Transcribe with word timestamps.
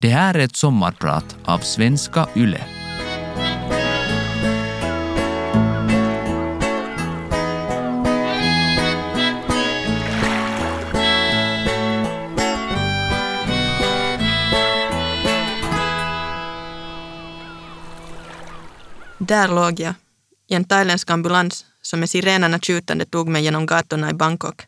Det 0.00 0.08
här 0.08 0.34
är 0.34 0.38
ett 0.38 0.56
sommarprat 0.56 1.36
av 1.44 1.58
Svenska 1.58 2.28
Yle. 2.36 2.60
Där 19.18 19.48
låg 19.48 19.80
jag, 19.80 19.94
i 20.48 20.54
en 20.54 20.64
thailändsk 20.64 21.10
ambulans 21.10 21.64
som 21.82 22.00
med 22.00 22.10
sirenerna 22.10 22.58
tjutande 22.58 23.04
tog 23.04 23.28
mig 23.28 23.42
genom 23.42 23.66
gatorna 23.66 24.10
i 24.10 24.14
Bangkok. 24.14 24.62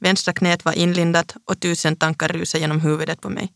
Vänstra 0.00 0.32
knät 0.32 0.64
var 0.64 0.72
inlindat 0.72 1.36
och 1.44 1.60
tusen 1.60 1.96
tankar 1.96 2.28
rusade 2.28 2.60
genom 2.60 2.80
huvudet 2.80 3.20
på 3.20 3.28
mig. 3.28 3.52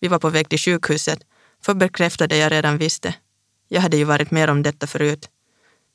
Vi 0.00 0.08
var 0.08 0.18
på 0.18 0.30
väg 0.30 0.48
till 0.48 0.58
sjukhuset, 0.58 1.18
för 1.64 1.74
bekräfta 1.74 2.26
det 2.26 2.36
jag 2.36 2.52
redan 2.52 2.78
visste. 2.78 3.14
Jag 3.68 3.80
hade 3.80 3.96
ju 3.96 4.04
varit 4.04 4.30
med 4.30 4.50
om 4.50 4.62
detta 4.62 4.86
förut. 4.86 5.28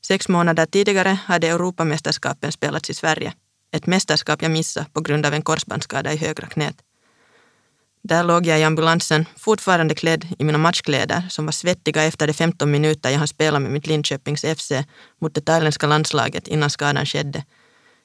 Sex 0.05 0.27
månader 0.27 0.65
tidigare 0.65 1.09
hade 1.25 1.47
Europamästerskapen 1.47 2.51
spelats 2.51 2.89
i 2.89 2.93
Sverige. 2.93 3.33
Ett 3.71 3.85
mästerskap 3.85 4.41
jag 4.41 4.51
missade 4.51 4.85
på 4.93 5.01
grund 5.01 5.25
av 5.25 5.33
en 5.33 5.41
korsbandsskada 5.41 6.13
i 6.13 6.17
högra 6.17 6.47
knät. 6.47 6.75
Där 8.01 8.23
låg 8.23 8.45
jag 8.45 8.59
i 8.59 8.63
ambulansen, 8.63 9.25
fortfarande 9.37 9.95
klädd 9.95 10.27
i 10.39 10.43
mina 10.43 10.57
matchkläder 10.57 11.23
som 11.29 11.45
var 11.45 11.51
svettiga 11.51 12.03
efter 12.03 12.27
de 12.27 12.33
15 12.33 12.71
minuter 12.71 13.09
jag 13.09 13.17
hann 13.17 13.27
spela 13.27 13.59
med 13.59 13.71
mitt 13.71 13.87
Linköpings 13.87 14.41
FC 14.41 14.71
mot 15.21 15.35
det 15.35 15.41
thailändska 15.41 15.87
landslaget 15.87 16.47
innan 16.47 16.69
skadan 16.69 17.05
skedde. 17.05 17.43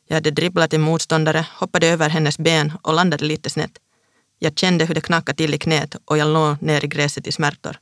Jag 0.09 0.15
hade 0.15 0.31
dribblat 0.31 0.73
en 0.73 0.81
motståndare, 0.81 1.47
hoppade 1.51 1.87
över 1.87 2.09
hennes 2.09 2.39
ben 2.39 2.73
och 2.83 2.95
landade 2.95 3.25
lite 3.25 3.51
snett. 3.51 3.79
Jag 4.45 4.59
kände 4.59 4.85
hur 4.85 4.95
det 4.95 5.01
knackade 5.01 5.37
till 5.37 5.55
i 5.55 5.59
knät 5.59 5.97
och 6.05 6.19
jag 6.19 6.29
låg 6.33 6.63
ner 6.63 6.85
i 6.85 6.89
gräset 6.89 7.27
i 7.27 7.33
smärtor. 7.33 7.77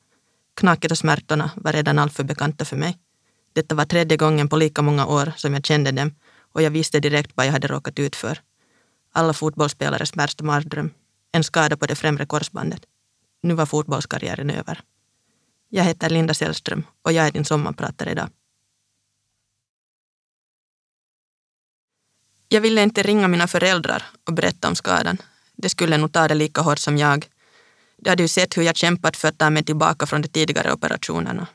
Knacket 0.55 0.91
och 0.91 0.98
smärtorna 0.98 1.51
var 1.57 1.73
redan 1.73 1.98
alltför 1.98 2.25
bekanta 2.25 2.65
för 2.65 2.77
mig. 2.77 2.98
Detta 3.53 3.75
var 3.75 3.84
tredje 3.84 4.17
gången 4.17 4.48
på 4.48 4.56
lika 4.56 4.83
många 4.83 5.06
år 5.06 5.33
som 5.37 5.55
jag 5.55 5.67
kände 5.67 5.92
dem 5.92 6.14
och 6.53 6.62
jag 6.62 6.70
visste 6.70 7.00
direkt 7.00 7.33
vad 7.34 7.47
jag 7.47 7.53
hade 7.53 7.69
råkat 7.69 7.98
ut 7.98 8.17
för. 8.17 8.41
Alla 9.12 9.33
fotbollsspelares 9.33 10.17
värsta 10.17 10.45
mardröm. 10.45 10.91
En 11.33 11.45
skada 11.45 11.77
på 11.77 11.87
det 11.87 11.95
främre 11.95 12.27
korsbandet. 12.27 12.83
Nu 13.42 13.55
var 13.55 13.67
fotbollskarriären 13.67 14.50
över. 14.50 14.81
Jag 15.69 15.84
heter 15.84 16.11
Linda 16.11 16.34
Sällström 16.34 16.87
och 17.03 17.12
jag 17.12 17.27
är 17.27 17.33
din 17.33 17.44
sommarpratare 17.44 18.11
idag. 18.11 18.28
Jag 22.48 22.61
ville 22.61 22.83
inte 22.83 23.03
ringa 23.03 23.28
mina 23.28 23.48
föräldrar 23.48 24.03
och 24.27 24.33
berätta 24.33 24.69
om 24.69 24.75
skadan 24.75 25.19
det 25.56 25.69
skulle 25.69 25.97
nog 25.97 26.12
ta 26.12 26.28
det 26.28 26.34
lika 26.34 26.61
hårt 26.61 26.78
som 26.78 26.98
jag. 26.98 27.27
De 27.97 28.11
hade 28.11 28.22
ju 28.22 28.28
sett 28.28 28.56
hur 28.56 28.62
jag 28.62 28.77
kämpat 28.77 29.17
för 29.17 29.28
att 29.28 29.39
ta 29.39 29.50
mig 29.50 29.64
tillbaka 29.64 30.06
från 30.06 30.22
de 30.22 30.28
tidigare 30.28 30.72
operationerna. 30.72 31.47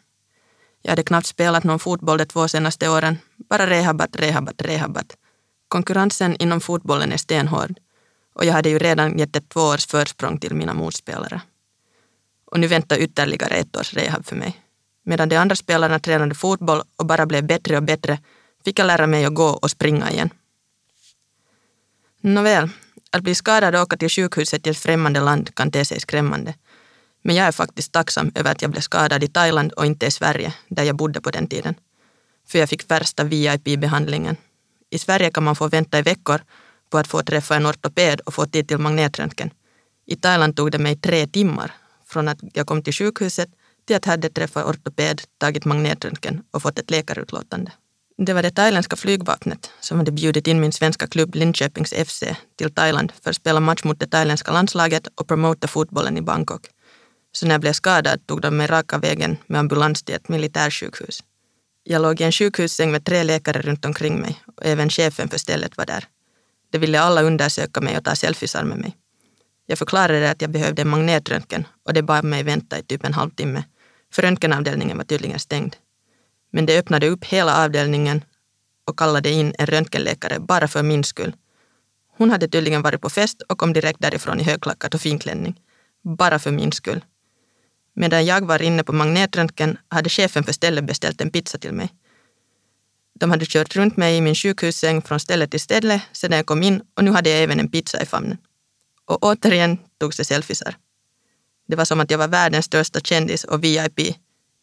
Jag 0.81 0.91
hade 0.91 1.03
knappt 1.03 1.27
spelat 1.27 1.63
någon 1.63 1.79
fotboll 1.79 2.17
de 2.17 2.25
två 2.25 2.47
senaste 2.47 2.89
åren. 2.89 3.17
Bara 3.35 3.67
rehabat, 3.67 4.15
rehabat, 4.15 4.61
rehabat. 4.61 5.17
Konkurrensen 5.67 6.35
inom 6.35 6.61
fotbollen 6.61 7.11
är 7.11 7.17
stenhård 7.17 7.79
och 8.33 8.45
jag 8.45 8.53
hade 8.53 8.69
ju 8.69 8.79
redan 8.79 9.17
gett 9.17 9.35
ett 9.35 9.49
två 9.49 9.61
års 9.61 9.85
försprång 9.87 10.37
till 10.37 10.55
mina 10.55 10.73
motspelare. 10.73 11.41
Och 12.45 12.59
nu 12.59 12.67
väntar 12.67 12.97
ytterligare 12.97 13.55
ett 13.55 13.75
års 13.77 13.93
rehab 13.93 14.25
för 14.25 14.35
mig. 14.35 14.61
Medan 15.03 15.29
de 15.29 15.35
andra 15.35 15.55
spelarna 15.55 15.99
tränade 15.99 16.35
fotboll 16.35 16.83
och 16.95 17.05
bara 17.05 17.25
blev 17.25 17.43
bättre 17.43 17.77
och 17.77 17.83
bättre 17.83 18.19
fick 18.65 18.79
jag 18.79 18.87
lära 18.87 19.07
mig 19.07 19.25
att 19.25 19.33
gå 19.33 19.47
och 19.47 19.71
springa 19.71 20.11
igen. 20.11 20.29
Nåväl, 22.21 22.69
att 23.11 23.23
bli 23.23 23.35
skadad 23.35 23.75
och 23.75 23.81
åka 23.81 23.97
till 23.97 24.09
sjukhuset 24.09 24.67
i 24.67 24.69
ett 24.69 24.77
främmande 24.77 25.19
land 25.19 25.55
kan 25.55 25.71
te 25.71 25.85
sig 25.85 25.99
skrämmande. 25.99 26.53
Men 27.21 27.35
jag 27.35 27.47
är 27.47 27.51
faktiskt 27.51 27.91
tacksam 27.91 28.31
över 28.35 28.51
att 28.51 28.61
jag 28.61 28.71
blev 28.71 28.81
skadad 28.81 29.23
i 29.23 29.27
Thailand 29.27 29.71
och 29.71 29.85
inte 29.85 30.05
i 30.05 30.11
Sverige, 30.11 30.53
där 30.67 30.83
jag 30.83 30.95
bodde 30.95 31.21
på 31.21 31.31
den 31.31 31.47
tiden. 31.47 31.75
För 32.47 32.59
jag 32.59 32.69
fick 32.69 32.91
värsta 32.91 33.23
VIP-behandlingen. 33.23 34.35
I 34.89 34.99
Sverige 34.99 35.31
kan 35.31 35.43
man 35.43 35.55
få 35.55 35.67
vänta 35.67 35.99
i 35.99 36.01
veckor 36.01 36.41
på 36.89 36.97
att 36.97 37.07
få 37.07 37.23
träffa 37.23 37.55
en 37.55 37.65
ortoped 37.65 38.19
och 38.19 38.33
få 38.33 38.45
tid 38.45 38.67
till 38.67 38.77
magnetröntgen. 38.77 39.49
I 40.05 40.15
Thailand 40.15 40.55
tog 40.55 40.71
det 40.71 40.79
mig 40.79 40.95
tre 40.95 41.27
timmar 41.27 41.71
från 42.05 42.27
att 42.27 42.39
jag 42.53 42.67
kom 42.67 42.83
till 42.83 42.93
sjukhuset 42.93 43.49
till 43.85 43.95
att 43.95 44.05
jag 44.05 44.11
hade 44.11 44.29
träffat 44.29 44.65
ortoped, 44.65 45.21
tagit 45.37 45.65
magnetröntgen 45.65 46.43
och 46.51 46.61
fått 46.61 46.79
ett 46.79 46.91
läkarutlåtande. 46.91 47.71
Det 48.17 48.33
var 48.33 48.43
det 48.43 48.51
thailändska 48.51 48.95
flygvapnet 48.95 49.71
som 49.79 49.97
hade 49.97 50.11
bjudit 50.11 50.47
in 50.47 50.59
min 50.59 50.71
svenska 50.71 51.07
klubb 51.07 51.35
Linköpings 51.35 51.93
FC 51.93 52.23
till 52.55 52.73
Thailand 52.73 53.11
för 53.23 53.29
att 53.29 53.35
spela 53.35 53.59
match 53.59 53.83
mot 53.83 53.99
det 53.99 54.07
thailändska 54.07 54.51
landslaget 54.51 55.07
och 55.15 55.27
promota 55.27 55.67
fotbollen 55.67 56.17
i 56.17 56.21
Bangkok. 56.21 56.61
Så 57.31 57.45
när 57.45 57.53
jag 57.53 57.61
blev 57.61 57.73
skadad 57.73 58.27
tog 58.27 58.41
de 58.41 58.57
mig 58.57 58.67
raka 58.67 58.97
vägen 58.97 59.37
med 59.47 59.59
ambulans 59.59 60.03
till 60.03 60.15
ett 60.15 60.29
militärsjukhus. 60.29 61.23
Jag 61.83 62.01
låg 62.01 62.21
i 62.21 62.23
en 62.23 62.31
sjukhussäng 62.31 62.91
med 62.91 63.05
tre 63.05 63.23
läkare 63.23 63.61
runt 63.61 63.85
omkring 63.85 64.19
mig 64.19 64.41
och 64.57 64.65
även 64.65 64.89
chefen 64.89 65.29
för 65.29 65.37
stället 65.37 65.77
var 65.77 65.85
där. 65.85 66.05
De 66.71 66.77
ville 66.77 66.99
alla 66.99 67.21
undersöka 67.21 67.81
mig 67.81 67.97
och 67.97 68.03
ta 68.03 68.15
selfiesar 68.15 68.63
med 68.63 68.77
mig. 68.77 68.95
Jag 69.65 69.77
förklarade 69.77 70.31
att 70.31 70.41
jag 70.41 70.51
behövde 70.51 70.81
en 70.81 70.89
magnetröntgen 70.89 71.67
och 71.85 71.93
det 71.93 72.03
bad 72.03 72.23
mig 72.23 72.43
vänta 72.43 72.79
i 72.79 72.83
typ 72.83 73.05
en 73.05 73.13
halvtimme, 73.13 73.63
för 74.13 74.21
röntgenavdelningen 74.21 74.97
var 74.97 75.03
tydligen 75.03 75.39
stängd. 75.39 75.75
Men 76.51 76.65
de 76.65 76.77
öppnade 76.77 77.07
upp 77.07 77.25
hela 77.25 77.63
avdelningen 77.63 78.23
och 78.85 78.99
kallade 78.99 79.29
in 79.29 79.53
en 79.57 79.65
röntgenläkare 79.65 80.39
bara 80.39 80.67
för 80.67 80.83
min 80.83 81.03
skull. 81.03 81.35
Hon 82.17 82.29
hade 82.31 82.47
tydligen 82.47 82.81
varit 82.81 83.01
på 83.01 83.09
fest 83.09 83.41
och 83.41 83.57
kom 83.57 83.73
direkt 83.73 84.01
därifrån 84.01 84.39
i 84.39 84.43
högklackat 84.43 84.93
och 84.93 85.01
finklänning. 85.01 85.59
Bara 86.03 86.39
för 86.39 86.51
min 86.51 86.71
skull. 86.71 87.05
Medan 87.93 88.25
jag 88.25 88.45
var 88.45 88.61
inne 88.61 88.83
på 88.83 88.93
magnetröntgen 88.93 89.77
hade 89.89 90.09
chefen 90.09 90.43
för 90.43 90.53
stället 90.53 90.83
beställt 90.83 91.21
en 91.21 91.31
pizza 91.31 91.57
till 91.57 91.73
mig. 91.73 91.89
De 93.19 93.31
hade 93.31 93.45
kört 93.45 93.75
runt 93.75 93.97
mig 93.97 94.17
i 94.17 94.21
min 94.21 94.35
sjukhussäng 94.35 95.01
från 95.01 95.19
ställe 95.19 95.47
till 95.47 95.59
ställe 95.59 96.01
sedan 96.11 96.37
jag 96.37 96.45
kom 96.45 96.63
in 96.63 96.81
och 96.93 97.03
nu 97.03 97.11
hade 97.11 97.29
jag 97.29 97.43
även 97.43 97.59
en 97.59 97.71
pizza 97.71 98.01
i 98.01 98.05
famnen. 98.05 98.37
Och 99.05 99.23
återigen 99.23 99.77
togs 99.99 100.17
det 100.17 100.25
selfiesar. 100.25 100.75
Det 101.67 101.75
var 101.75 101.85
som 101.85 101.99
att 101.99 102.11
jag 102.11 102.17
var 102.17 102.27
världens 102.27 102.65
största 102.65 102.99
kändis 102.99 103.43
och 103.43 103.63
VIP. 103.63 104.15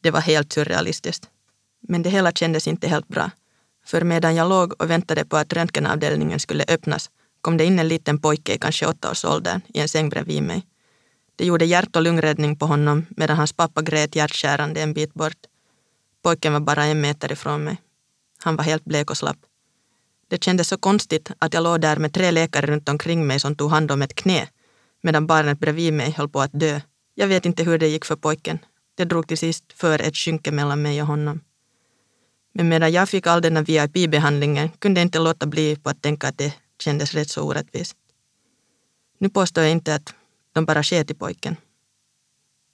Det 0.03 0.11
var 0.11 0.21
helt 0.21 0.53
surrealistiskt. 0.53 1.29
Men 1.89 2.03
det 2.03 2.11
hela 2.11 2.33
kändes 2.33 2.69
inte 2.69 2.89
helt 2.89 3.09
bra. 3.09 3.31
För 3.87 4.05
medan 4.05 4.35
jag 4.35 4.49
låg 4.49 4.83
och 4.83 4.91
väntade 4.91 5.25
på 5.25 5.37
att 5.37 5.53
röntgenavdelningen 5.53 6.41
skulle 6.41 6.65
öppnas 6.69 7.11
kom 7.41 7.57
det 7.57 7.65
in 7.65 7.79
en 7.79 7.89
liten 7.89 8.19
pojke 8.19 8.55
i 8.55 8.59
kanske 8.59 8.87
åttaårsåldern 8.87 9.61
i 9.75 9.81
en 9.81 9.89
säng 9.89 10.09
bredvid 10.09 10.43
mig. 10.43 10.67
Det 11.37 11.45
gjorde 11.45 11.65
hjärt 11.65 11.97
och 11.97 12.03
lungräddning 12.03 12.57
på 12.57 12.67
honom 12.67 13.07
medan 13.11 13.37
hans 13.37 13.53
pappa 13.53 13.83
grät 13.83 14.17
hjärtskärande 14.17 14.83
en 14.83 14.95
bit 14.95 15.15
bort. 15.15 15.39
Pojken 16.23 16.53
var 16.53 16.61
bara 16.61 16.85
en 16.85 17.01
meter 17.01 17.33
ifrån 17.33 17.65
mig. 17.65 17.77
Han 18.39 18.57
var 18.57 18.65
helt 18.65 18.85
blek 18.85 19.11
och 19.11 19.17
slapp. 19.17 19.37
Det 20.29 20.45
kändes 20.45 20.69
så 20.69 20.77
konstigt 20.77 21.31
att 21.39 21.55
jag 21.55 21.63
låg 21.63 21.81
där 21.81 21.97
med 21.97 22.13
tre 22.13 22.31
läkare 22.31 22.67
runt 22.67 22.89
omkring 22.89 23.27
mig 23.27 23.41
som 23.41 23.57
tog 23.57 23.71
hand 23.71 23.91
om 23.91 24.03
ett 24.03 24.15
knä 24.15 24.49
medan 25.03 25.27
barnet 25.27 25.59
bredvid 25.59 25.93
mig 25.93 26.11
höll 26.11 26.29
på 26.29 26.41
att 26.41 26.61
dö. 26.61 26.81
Jag 27.15 27.27
vet 27.27 27.47
inte 27.47 27.63
hur 27.63 27.79
det 27.79 27.89
gick 27.89 28.05
för 28.05 28.17
pojken. 28.17 28.59
Det 28.95 29.05
drog 29.05 29.29
till 29.29 29.39
sist 29.39 29.65
för 29.73 30.03
ett 30.03 30.17
skynke 30.17 30.53
mellan 30.53 30.83
mig 30.83 31.03
och 31.03 31.09
honom. 31.09 31.41
Men 32.55 32.69
medan 32.69 32.93
jag 32.93 33.09
fick 33.09 33.27
all 33.27 33.43
denna 33.43 33.63
VIP-behandlingen 33.63 34.69
kunde 34.79 35.01
jag 35.01 35.07
inte 35.07 35.19
låta 35.19 35.47
bli 35.47 35.77
på 35.77 35.91
att 35.91 36.03
tänka 36.03 36.29
att 36.29 36.39
det 36.39 36.55
kändes 36.79 37.15
rätt 37.15 37.31
så 37.31 37.43
orättvist. 37.43 37.97
Nu 39.19 39.29
påstår 39.29 39.65
jag 39.65 39.73
inte 39.73 39.95
att 39.95 40.15
de 40.53 40.65
bara 40.65 40.83
sket 40.83 41.11
i 41.11 41.15
pojken. 41.15 41.57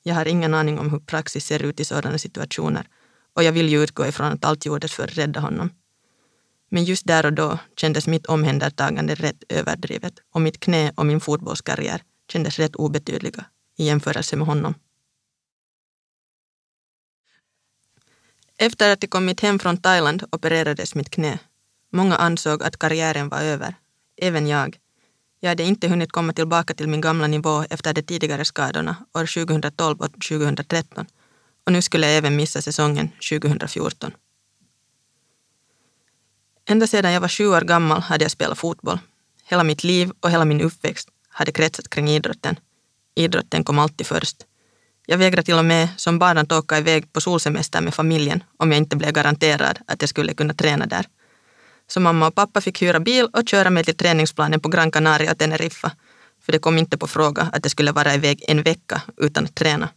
Jag 0.03 0.15
har 0.15 0.29
ingen 0.29 0.55
aning 0.55 0.79
om 0.79 0.91
hur 0.91 0.99
praxis 0.99 1.47
ser 1.47 1.63
ut 1.63 1.81
i 1.81 1.85
sådana 1.85 2.19
situationer 2.19 2.89
och 3.35 3.43
jag 3.43 3.53
vill 3.53 3.69
ju 3.69 3.83
utgå 3.83 4.07
ifrån 4.07 4.33
att 4.33 4.45
allt 4.45 4.67
gjordes 4.67 4.93
för 4.93 5.05
att 5.05 5.19
rädda 5.19 5.41
honom. 5.41 5.71
Men 6.71 6.85
just 6.85 7.07
där 7.07 7.27
och 7.27 7.33
då 7.33 7.59
kändes 7.77 8.07
mitt 8.07 8.27
omhändertagande 8.27 9.15
rätt 9.15 9.45
överdrivet 9.49 10.15
och 10.35 10.41
mitt 10.41 10.61
knä 10.61 10.93
och 10.97 11.07
min 11.07 11.21
fotbollskarriär 11.21 12.03
kändes 12.33 12.59
rätt 12.59 12.77
obetydliga 12.77 13.45
i 13.79 13.85
jämförelse 13.85 14.37
med 14.37 14.47
honom. 14.47 14.75
Efter 18.63 18.93
att 18.93 19.03
jag 19.03 19.11
kommit 19.11 19.41
hem 19.41 19.59
från 19.59 19.77
Thailand 19.77 20.25
opererades 20.33 20.95
mitt 20.95 21.11
knä. 21.11 21.39
Många 21.93 22.17
ansåg 22.17 22.63
att 22.63 22.79
karriären 22.79 23.29
var 23.29 23.41
över. 23.41 23.75
Även 24.17 24.47
jag. 24.47 24.79
Jag 25.41 25.49
hade 25.49 25.63
inte 25.63 25.89
hunnit 25.89 26.13
komma 26.13 26.33
tillbaka 26.33 26.75
till 26.75 26.89
min 26.89 27.01
gamla 27.01 27.27
nivå 27.27 27.65
efter 27.71 27.95
de 27.95 28.03
tidigare 28.03 28.45
skadorna 28.45 28.97
år 29.15 29.45
2012 29.45 30.01
och 30.01 30.13
2013. 30.13 31.07
Och 31.67 31.73
nu 31.73 31.83
skulle 31.83 32.07
jag 32.07 32.17
även 32.17 32.37
missa 32.37 32.63
säsongen 32.63 33.09
2014. 33.31 34.13
Ända 36.69 36.87
sedan 36.87 37.13
jag 37.13 37.21
var 37.21 37.29
sju 37.29 37.47
år 37.47 37.61
gammal 37.61 38.01
hade 38.01 38.25
jag 38.25 38.31
spelat 38.31 38.59
fotboll. 38.59 38.99
Hela 39.45 39.65
mitt 39.65 39.85
liv 39.85 40.13
och 40.21 40.31
hela 40.31 40.45
min 40.45 40.61
uppväxt 40.61 41.09
hade 41.29 41.53
kretsat 41.53 41.91
kring 41.91 42.09
idrotten. 42.09 42.57
Idrotten 43.15 43.65
kom 43.65 43.79
alltid 43.79 44.07
först. 44.07 44.37
Jag 45.07 45.19
vägrade 45.19 45.43
till 45.43 45.59
och 45.59 45.65
med 45.65 45.89
som 45.97 46.19
barn 46.19 46.39
att 46.39 46.53
åka 46.53 46.79
iväg 46.79 47.13
på 47.13 47.21
solsemester 47.21 47.81
med 47.81 47.95
familjen 47.95 48.45
om 48.57 48.73
jag 48.73 48.79
inte 48.79 48.97
blev 48.97 49.13
garanterad 49.13 49.79
att 49.87 50.03
jag 50.03 50.09
skulle 50.09 50.35
kunna 50.35 50.55
träna 50.55 50.87
där. 50.87 51.07
Så 51.87 52.01
mamma 52.01 52.27
och 52.27 52.35
pappa 52.35 52.61
fick 52.61 52.83
hyra 52.83 53.01
bil 53.01 53.29
och 53.33 53.49
köra 53.49 53.71
mig 53.71 53.85
till 53.85 53.97
träningsplanen 53.97 54.61
på 54.61 54.69
Gran 54.69 54.91
Canaria 54.91 55.33
och 55.33 55.39
Teneriffa. 55.39 55.93
för 56.43 56.53
det 56.53 56.59
kom 56.59 56.79
inte 56.79 56.99
på 56.99 57.07
fråga 57.07 57.43
att 57.53 57.65
jag 57.65 57.71
skulle 57.71 57.93
vara 57.93 58.15
iväg 58.15 58.45
en 58.49 58.63
vecka 58.63 59.03
utan 59.17 59.45
att 59.45 59.55
träna. 59.55 59.89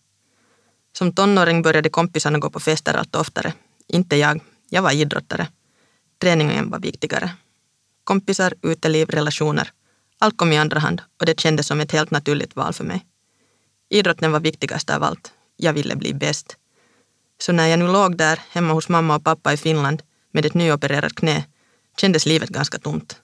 Som 0.97 1.13
tonåring 1.13 1.61
började 1.61 1.89
kompisarna 1.89 2.39
gå 2.39 2.49
på 2.49 2.59
fester 2.59 2.93
allt 2.93 3.15
oftare. 3.15 3.53
Inte 3.87 4.15
jag, 4.15 4.41
jag 4.69 4.81
var 4.81 4.91
idrottare. 4.91 5.47
Träningen 6.21 6.69
var 6.69 6.79
viktigare. 6.79 7.29
Kompisar, 8.03 8.53
uteliv, 8.61 9.09
relationer. 9.09 9.71
Allt 10.19 10.37
kom 10.37 10.53
i 10.53 10.57
andra 10.57 10.79
hand 10.79 11.01
och 11.19 11.25
det 11.25 11.39
kändes 11.39 11.67
som 11.67 11.79
ett 11.79 11.91
helt 11.91 12.11
naturligt 12.11 12.55
val 12.55 12.73
för 12.73 12.83
mig. 12.83 13.05
Idrotten 13.93 14.31
var 14.31 14.39
viktigast 14.39 14.89
av 14.89 15.03
allt. 15.03 15.33
Jag 15.57 15.73
ville 15.73 15.95
bli 15.95 16.13
bäst. 16.13 16.57
Så 17.41 17.51
när 17.51 17.67
jag 17.67 17.79
nu 17.79 17.87
låg 17.87 18.17
där 18.17 18.39
hemma 18.49 18.73
hos 18.73 18.89
mamma 18.89 19.15
och 19.15 19.23
pappa 19.23 19.53
i 19.53 19.57
Finland 19.57 20.01
med 20.31 20.45
ett 20.45 20.53
nyopererat 20.53 21.15
knä 21.15 21.45
kändes 21.97 22.25
livet 22.25 22.49
ganska 22.49 22.79
tomt. 22.79 23.21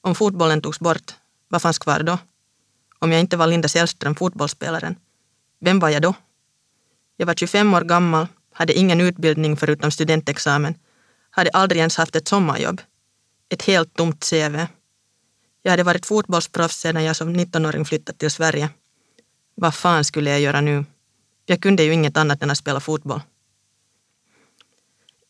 Om 0.00 0.14
fotbollen 0.14 0.62
togs 0.62 0.80
bort, 0.80 1.14
vad 1.48 1.62
fanns 1.62 1.78
kvar 1.78 2.02
då? 2.02 2.18
Om 2.98 3.12
jag 3.12 3.20
inte 3.20 3.36
var 3.36 3.46
Linda 3.46 3.68
Sällström, 3.68 4.14
fotbollsspelaren, 4.14 4.96
vem 5.60 5.78
var 5.78 5.88
jag 5.88 6.02
då? 6.02 6.14
Jag 7.16 7.26
var 7.26 7.34
25 7.34 7.74
år 7.74 7.80
gammal, 7.80 8.26
hade 8.52 8.72
ingen 8.72 9.00
utbildning 9.00 9.56
förutom 9.56 9.90
studentexamen, 9.90 10.74
hade 11.30 11.50
aldrig 11.50 11.78
ens 11.78 11.96
haft 11.96 12.16
ett 12.16 12.28
sommarjobb. 12.28 12.80
Ett 13.48 13.62
helt 13.62 13.94
tomt 13.94 14.30
CV. 14.30 14.56
Jag 15.62 15.70
hade 15.70 15.82
varit 15.82 16.06
fotbollsproffs 16.06 16.80
sedan 16.80 17.04
jag 17.04 17.16
som 17.16 17.36
19-åring 17.36 17.84
flyttat 17.84 18.18
till 18.18 18.30
Sverige. 18.30 18.70
Vad 19.54 19.74
fan 19.74 20.04
skulle 20.04 20.30
jag 20.30 20.40
göra 20.40 20.60
nu? 20.60 20.84
Jag 21.46 21.60
kunde 21.62 21.82
ju 21.82 21.92
inget 21.92 22.16
annat 22.16 22.42
än 22.42 22.50
att 22.50 22.58
spela 22.58 22.80
fotboll. 22.80 23.20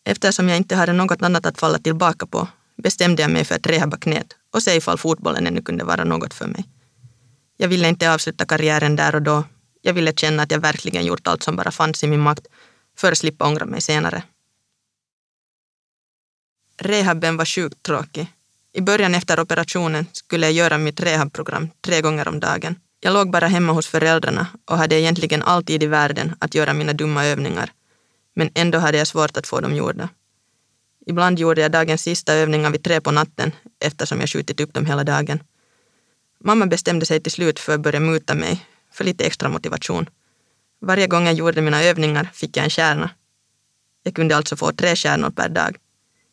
Eftersom 0.05 0.49
jag 0.49 0.57
inte 0.57 0.77
hade 0.77 0.93
något 0.93 1.23
annat 1.23 1.47
att 1.47 1.61
falla 1.61 1.79
tillbaka 1.79 2.27
på 2.27 2.49
bestämde 2.77 3.23
jag 3.23 3.31
mig 3.31 3.45
för 3.45 3.55
att 3.55 3.67
rehabba 3.67 3.97
knät 3.97 4.37
och 4.51 4.63
se 4.63 4.77
ifall 4.77 4.99
fotbollen 4.99 5.47
ännu 5.47 5.63
kunde 5.63 5.85
vara 5.85 6.05
något 6.05 6.35
för 6.35 6.47
mig. 6.47 6.65
Jag 7.57 7.69
ville 7.69 7.89
inte 7.89 8.13
avsluta 8.15 8.45
karriären 8.45 8.97
där 8.97 9.15
och 9.15 9.23
då. 9.23 9.45
Jag 9.83 9.95
ville 9.95 10.13
känna 10.13 10.43
att 10.43 10.51
jag 10.51 10.59
verkligen 10.59 11.05
gjort 11.05 11.27
allt 11.27 11.43
som 11.43 11.57
bara 11.57 11.71
fanns 11.71 12.05
i 12.05 12.07
min 12.07 12.21
makt 12.21 12.47
för 12.97 13.13
att 13.13 13.19
slippa 13.19 13.47
ångra 13.47 13.67
mig 13.67 13.81
senare. 13.81 14.23
Rehaben 16.77 17.37
var 17.37 17.45
sjukt 17.45 17.83
tråkig. 17.83 18.27
I 18.73 18.81
början 18.81 19.15
efter 19.15 19.41
operationen 19.41 20.07
skulle 20.13 20.47
jag 20.47 20.53
göra 20.53 20.79
mitt 20.79 21.01
rehabprogram 21.01 21.71
tre 21.81 22.01
gånger 22.01 22.29
om 22.29 22.41
dagen. 22.41 22.77
Jag 23.05 23.15
låg 23.15 23.31
bara 23.31 23.47
hemma 23.47 23.73
hos 23.73 23.87
föräldrarna 23.87 24.47
och 24.65 24.79
hade 24.79 25.01
egentligen 25.01 25.43
alltid 25.43 25.83
i 25.83 25.87
världen 25.87 26.35
att 26.39 26.55
göra 26.55 26.73
mina 26.73 26.93
dumma 26.93 27.25
övningar. 27.27 27.73
Men 28.35 28.51
ändå 28.55 28.79
hade 28.79 28.99
jag 28.99 29.07
svårt 29.07 29.37
att 29.37 29.47
få 29.47 29.61
dem 29.61 29.75
gjorda. 29.77 30.09
Ibland 31.07 31.39
gjorde 31.39 31.61
jag 31.61 31.71
dagens 31.71 32.03
sista 32.03 32.35
övningar 32.35 32.71
vid 32.71 32.85
tre 32.85 33.01
på 33.01 33.11
natten 33.11 33.53
eftersom 33.81 34.21
jag 34.21 34.29
skjutit 34.29 34.61
upp 34.61 34.75
dem 34.75 34.87
hela 34.87 35.05
dagen. 35.05 35.43
Mamma 36.41 36.67
bestämde 36.67 37.07
sig 37.07 37.21
till 37.21 37.33
slut 37.33 37.59
för 37.61 37.75
att 37.75 37.81
börja 37.81 38.01
muta 38.01 38.35
mig 38.35 38.67
för 38.93 39.05
lite 39.05 39.25
extra 39.25 39.49
motivation. 39.49 40.07
Varje 40.81 41.07
gång 41.07 41.27
jag 41.27 41.35
gjorde 41.35 41.61
mina 41.61 41.83
övningar 41.83 42.31
fick 42.35 42.57
jag 42.57 42.65
en 42.65 42.71
kärna. 42.71 43.11
Jag 44.03 44.15
kunde 44.15 44.37
alltså 44.37 44.57
få 44.57 44.73
tre 44.73 44.97
kärnor 44.97 45.31
per 45.31 45.49
dag. 45.49 45.77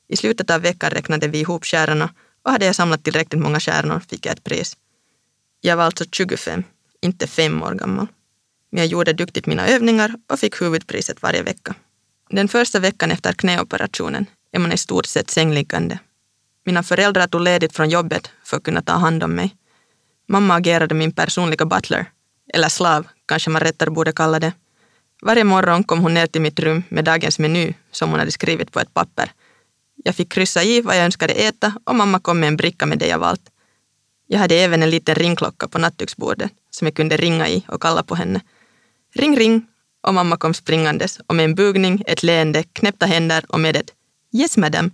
I 0.08 0.18
slutet 0.18 0.50
av 0.50 0.62
veckan 0.62 0.92
räknade 0.92 1.28
vi 1.28 1.40
ihop 1.40 1.66
kärnorna 1.66 2.14
och 2.44 2.52
hade 2.52 2.66
jag 2.66 2.76
samlat 2.76 3.04
tillräckligt 3.04 3.42
många 3.42 3.60
kärnor 3.60 4.00
fick 4.10 4.26
jag 4.26 4.34
ett 4.34 4.44
pris. 4.44 4.78
Jag 5.62 5.78
var 5.78 5.84
alltså 5.84 6.06
25, 6.12 6.64
inte 7.02 7.28
fem 7.28 7.64
år 7.64 7.74
gammal. 7.74 8.08
Men 8.72 8.80
jag 8.80 8.88
gjorde 8.88 9.14
duktigt 9.14 9.46
mina 9.46 9.68
övningar 9.68 10.16
och 10.28 10.40
fick 10.40 10.62
huvudpriset 10.62 11.22
varje 11.22 11.44
vecka. 11.44 11.76
Den 12.30 12.48
första 12.48 12.80
veckan 12.80 13.12
efter 13.12 13.34
knäoperationen 13.34 14.26
är 14.52 14.60
man 14.60 14.72
i 14.72 14.78
stort 14.78 15.06
sett 15.06 15.30
sängliggande. 15.30 16.00
Mina 16.66 16.84
föräldrar 16.84 17.28
tog 17.28 17.42
ledigt 17.42 17.76
från 17.76 17.90
jobbet 17.90 18.32
för 18.44 18.58
att 18.58 18.64
kunna 18.64 18.82
ta 18.82 18.94
hand 18.94 19.24
om 19.24 19.36
mig. 19.36 19.56
Mamma 20.28 20.56
agerade 20.56 20.96
min 20.96 21.12
personliga 21.12 21.66
butler, 21.66 22.06
eller 22.54 22.70
slav 22.70 23.08
kanske 23.26 23.50
man 23.50 23.62
rättare 23.62 23.90
borde 23.90 24.12
kalla 24.12 24.40
det. 24.40 24.54
Varje 25.22 25.44
morgon 25.44 25.84
kom 25.84 26.00
hon 26.00 26.14
ner 26.14 26.28
till 26.28 26.42
mitt 26.42 26.60
rum 26.60 26.84
med 26.90 27.06
dagens 27.06 27.40
meny 27.40 27.74
som 27.92 28.10
hon 28.10 28.20
hade 28.20 28.32
skrivit 28.32 28.72
på 28.72 28.80
ett 28.80 28.94
papper. 28.94 29.32
Jag 30.04 30.16
fick 30.16 30.32
kryssa 30.32 30.64
i 30.64 30.82
vad 30.82 30.98
jag 30.98 31.06
önskade 31.06 31.34
äta 31.34 31.74
och 31.84 31.96
mamma 31.96 32.20
kom 32.20 32.40
med 32.40 32.48
en 32.48 32.58
bricka 32.58 32.86
med 32.86 33.00
det 33.00 33.08
jag 33.08 33.20
valt. 33.20 33.42
Jag 34.32 34.40
hade 34.40 34.56
även 34.56 34.84
en 34.84 34.90
liten 34.90 35.16
ringklocka 35.16 35.68
på 35.68 35.80
nattduksbordet 35.80 36.52
som 36.70 36.88
jag 36.88 36.96
kunde 36.96 37.18
ringa 37.18 37.50
i 37.50 37.66
och 37.68 37.82
kalla 37.82 38.04
på 38.04 38.16
henne. 38.16 38.42
Ring, 39.14 39.38
ring! 39.38 39.68
Och 40.02 40.14
mamma 40.14 40.38
kom 40.38 40.54
springandes 40.54 41.20
och 41.28 41.36
med 41.36 41.46
en 41.46 41.56
bugning, 41.56 42.04
ett 42.08 42.24
leende, 42.24 42.64
knäppta 42.64 43.06
händer 43.06 43.46
och 43.50 43.60
med 43.60 43.76
ett 43.76 43.94
Yes 44.34 44.58
madam 44.58 44.92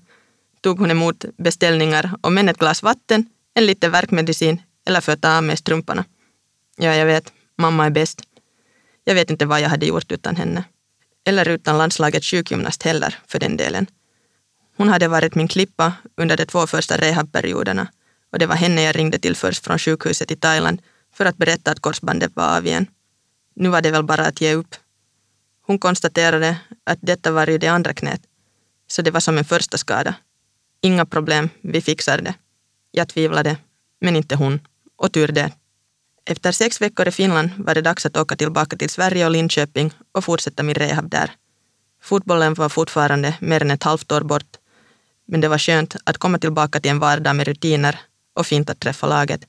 tog 0.62 0.80
hon 0.80 0.92
emot 0.92 1.26
beställningar 1.38 2.12
om 2.22 2.38
än 2.38 2.50
ett 2.50 2.58
glas 2.58 2.84
vatten, 2.84 3.26
en 3.54 3.66
liten 3.66 3.92
värkmedicin 3.92 4.62
eller 4.88 5.02
för 5.02 5.12
att 5.12 5.22
ta 5.22 5.38
av 5.38 5.44
mig 5.44 5.58
strumporna. 5.58 6.06
Ja, 6.78 6.96
jag 6.96 7.06
vet, 7.06 7.34
mamma 7.58 7.86
är 7.86 7.90
bäst. 7.90 8.22
Jag 9.04 9.16
vet 9.16 9.30
inte 9.30 9.46
vad 9.46 9.62
jag 9.62 9.70
hade 9.70 9.86
gjort 9.86 10.12
utan 10.12 10.36
henne. 10.36 10.64
Eller 11.26 11.50
utan 11.50 11.78
landslagets 11.78 12.32
sjukgymnast 12.32 12.84
heller, 12.84 13.20
för 13.28 13.40
den 13.40 13.58
delen. 13.58 13.88
Hon 14.78 14.90
hade 14.90 15.08
varit 15.08 15.36
min 15.36 15.48
klippa 15.48 15.94
under 16.18 16.38
de 16.38 16.46
två 16.46 16.68
första 16.68 16.98
rehabperioderna 16.98 17.88
och 18.36 18.40
det 18.40 18.46
var 18.46 18.56
henne 18.56 18.82
jag 18.82 18.96
ringde 18.96 19.20
till 19.20 19.36
först 19.36 19.66
från 19.66 19.80
sjukhuset 19.80 20.32
i 20.32 20.36
Thailand 20.36 20.82
för 21.14 21.26
att 21.26 21.38
berätta 21.38 21.72
att 21.72 21.80
korsbandet 21.80 22.32
var 22.36 22.58
av 22.58 22.68
igen. 22.68 22.88
Nu 23.56 23.70
var 23.70 23.82
det 23.82 23.92
väl 23.92 24.04
bara 24.04 24.26
att 24.26 24.42
ge 24.42 24.54
upp. 24.54 24.76
Hon 25.62 25.80
konstaterade 25.80 26.58
att 26.84 27.00
detta 27.02 27.32
var 27.32 27.48
ju 27.48 27.58
det 27.58 27.68
andra 27.68 27.94
knät, 27.94 28.22
så 28.88 29.02
det 29.02 29.12
var 29.12 29.20
som 29.20 29.38
en 29.38 29.46
första 29.46 29.78
skada. 29.78 30.16
Inga 30.82 31.06
problem, 31.06 31.50
vi 31.62 31.82
fixar 31.82 32.22
det. 32.22 32.34
Jag 32.92 33.08
tvivlade, 33.08 33.58
men 34.02 34.16
inte 34.16 34.36
hon. 34.36 34.60
Och 34.96 35.12
tur 35.12 35.28
det. 35.28 35.52
Efter 36.26 36.52
sex 36.52 36.82
veckor 36.82 37.08
i 37.08 37.12
Finland 37.12 37.50
var 37.58 37.76
det 37.76 37.82
dags 37.82 38.06
att 38.06 38.18
åka 38.18 38.36
tillbaka 38.36 38.78
till 38.78 38.90
Sverige 38.90 39.26
och 39.26 39.32
Linköping 39.32 39.92
och 40.12 40.24
fortsätta 40.24 40.64
min 40.64 40.76
rehab 40.76 41.10
där. 41.10 41.32
Fotbollen 42.02 42.54
var 42.54 42.70
fortfarande 42.70 43.38
mer 43.40 43.62
än 43.62 43.72
ett 43.72 43.84
halvt 43.84 44.12
år 44.12 44.22
bort, 44.22 44.58
men 45.28 45.42
det 45.42 45.48
var 45.48 45.58
skönt 45.58 45.96
att 46.04 46.18
komma 46.18 46.38
tillbaka 46.38 46.80
till 46.80 46.92
en 46.92 47.00
vardag 47.00 47.36
med 47.36 47.48
rutiner 47.48 48.00
och 48.36 48.46
fint 48.46 48.70
att 48.70 48.80
träffa 48.80 49.08
laget. 49.08 49.48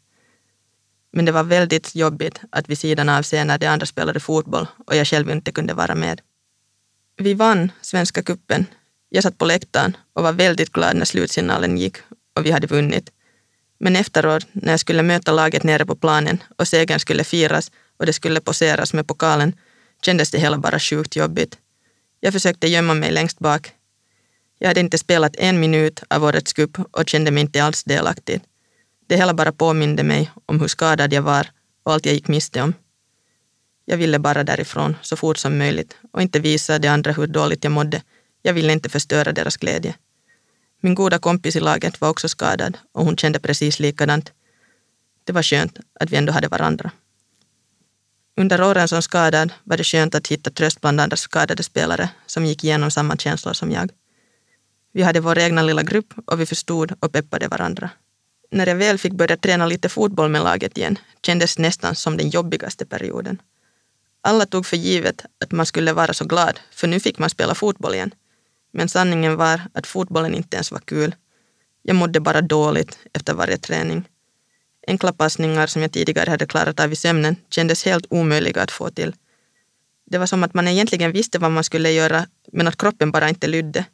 Men 1.12 1.25
det 1.25 1.33
var 1.33 1.44
väldigt 1.44 1.94
jobbigt 1.94 2.41
att 2.50 2.69
vid 2.69 2.79
sidan 2.79 3.09
av 3.09 3.23
se 3.23 3.44
när 3.44 3.59
de 3.59 3.67
andra 3.67 3.87
spelade 3.87 4.21
fotboll 4.21 4.67
och 4.87 4.97
jag 4.97 5.06
själv 5.06 5.31
inte 5.31 5.53
kunde 5.53 5.75
vara 5.75 5.94
med. 5.94 6.21
Vi 7.17 7.35
vann 7.35 7.73
Svenska 7.81 8.23
kuppen. 8.23 8.67
Jag 9.09 9.23
satt 9.23 9.38
på 9.38 9.44
läktaren 9.44 9.97
och 10.12 10.23
var 10.23 10.33
väldigt 10.33 10.73
glad 10.73 10.97
när 10.97 11.05
slutsignalen 11.05 11.79
gick 11.79 11.97
och 12.35 12.47
vi 12.47 12.50
hade 12.50 12.67
vunnit. 12.67 13.11
Men 13.79 13.97
efteråt, 13.97 14.47
när 14.53 14.73
jag 14.73 14.81
skulle 14.81 15.03
möta 15.03 15.33
laget 15.33 15.62
nere 15.62 15.87
på 15.87 15.97
planen 15.97 16.43
och 16.56 16.69
segern 16.69 16.99
skulle 16.99 17.25
firas 17.25 17.71
och 17.97 18.06
det 18.06 18.12
skulle 18.12 18.41
poseras 18.41 18.93
med 18.93 19.06
pokalen, 19.06 19.53
kändes 20.03 20.31
det 20.31 20.38
hela 20.38 20.59
bara 20.59 20.79
sjukt 20.79 21.17
jobbigt. 21.17 21.59
Jag 22.21 22.33
försökte 22.33 22.69
gömma 22.69 22.95
mig 22.95 23.12
längst 23.12 23.38
bak. 23.38 23.73
Jag 24.59 24.69
hade 24.69 24.81
inte 24.81 24.99
spelat 24.99 25.37
en 25.37 25.61
minut 25.61 26.02
av 26.11 26.25
årets 26.25 26.52
cup 26.52 26.78
och 26.90 27.09
kände 27.09 27.31
mig 27.31 27.40
inte 27.40 27.64
alls 27.64 27.85
delaktig. 27.85 28.40
Det 29.06 29.16
hela 29.16 29.34
bara 29.34 29.52
påminde 29.52 30.02
mig 30.02 30.30
om 30.46 30.60
hur 30.60 30.68
skadad 30.68 31.12
jag 31.12 31.22
var 31.22 31.50
och 31.82 31.92
allt 31.92 32.06
jag 32.06 32.14
gick 32.14 32.28
miste 32.28 32.62
om. 32.62 32.75
Jag 33.84 33.96
ville 33.96 34.18
bara 34.18 34.44
därifrån 34.44 34.96
så 35.02 35.16
fort 35.16 35.36
som 35.36 35.58
möjligt 35.58 35.96
och 36.12 36.22
inte 36.22 36.38
visa 36.38 36.78
de 36.78 36.88
andra 36.88 37.12
hur 37.12 37.26
dåligt 37.26 37.64
jag 37.64 37.72
mådde. 37.72 38.02
Jag 38.42 38.54
ville 38.54 38.72
inte 38.72 38.88
förstöra 38.88 39.32
deras 39.32 39.56
glädje. 39.56 39.94
Min 40.80 40.94
goda 40.94 41.18
kompis 41.18 41.56
i 41.56 41.60
laget 41.60 42.00
var 42.00 42.08
också 42.08 42.28
skadad 42.28 42.78
och 42.92 43.04
hon 43.04 43.16
kände 43.16 43.38
precis 43.38 43.80
likadant. 43.80 44.32
Det 45.25 45.32
var 45.32 45.42
skönt 45.42 45.78
att 46.00 46.10
vi 46.10 46.16
ändå 46.16 46.32
hade 46.32 46.48
varandra. 46.48 46.90
Under 48.36 48.62
åren 48.62 48.88
som 48.88 49.02
skadad 49.02 49.52
var 49.64 49.76
det 49.76 49.84
skönt 49.84 50.14
att 50.14 50.28
hitta 50.28 50.50
tröst 50.50 50.80
bland 50.80 51.00
andra 51.00 51.16
skadade 51.16 51.62
spelare 51.62 52.10
som 52.26 52.46
gick 52.46 52.64
igenom 52.64 52.90
samma 52.90 53.16
känslor 53.16 53.52
som 53.52 53.70
jag. 53.70 53.90
Vi 54.92 55.02
hade 55.02 55.20
vår 55.20 55.38
egna 55.38 55.62
lilla 55.62 55.82
grupp 55.82 56.14
och 56.26 56.40
vi 56.40 56.46
förstod 56.46 56.92
och 57.00 57.12
peppade 57.12 57.48
varandra. 57.48 57.90
När 58.50 58.67
jag 58.67 58.76
väl 58.76 58.99
fick 58.99 59.12
börja 59.12 59.37
träna 59.37 59.67
lite 59.67 59.88
fotboll 59.88 60.29
med 60.29 60.43
laget 60.43 60.79
igen 60.79 60.99
kändes 61.23 61.59
nästan 61.59 61.95
som 61.95 62.17
den 62.17 62.31
jobbigaste 62.31 62.87
perioden. 62.87 63.43
Alla 64.21 64.47
tog 64.47 64.67
för 64.67 64.76
givet 64.76 65.25
att 65.45 65.53
man 65.53 65.67
skulle 65.67 65.93
vara 65.93 66.12
så 66.12 66.25
glad, 66.25 66.61
för 66.71 66.88
nu 66.88 67.00
fick 67.00 67.19
man 67.19 67.31
spela 67.31 67.55
fotboll 67.55 67.95
igen. 67.95 68.15
Men 68.73 68.88
sanningen 68.88 69.37
var 69.37 69.61
att 69.73 69.87
fotbollen 69.87 70.35
inte 70.35 70.57
ens 70.57 70.73
var 70.73 70.79
kul. 70.79 71.15
Jag 71.83 71.97
mådde 71.97 72.21
bara 72.21 72.41
dåligt 72.41 72.99
efter 73.12 73.35
varje 73.35 73.59
träning. 73.59 74.09
Enkla 74.87 75.12
passningar 75.12 75.67
som 75.67 75.83
jag 75.83 75.93
tidigare 75.93 76.31
hade 76.31 76.47
klarat 76.47 76.81
av 76.81 76.93
i 76.93 76.97
sömnen 76.97 77.37
kändes 77.50 77.85
helt 77.85 78.07
omöjliga 78.11 78.62
att 78.62 78.71
få 78.71 78.91
till. 78.91 79.15
Det 80.11 80.19
var 80.19 80.26
som 80.26 80.43
att 80.43 80.55
man 80.55 80.69
egentligen 80.69 81.12
visste 81.12 81.38
vad 81.38 81.50
man 81.50 81.65
skulle 81.65 81.91
göra, 81.91 82.26
men 82.53 82.69
att 82.69 82.76
kroppen 82.76 83.11
bara 83.11 83.29
inte 83.29 83.47
lydde. 83.47 83.85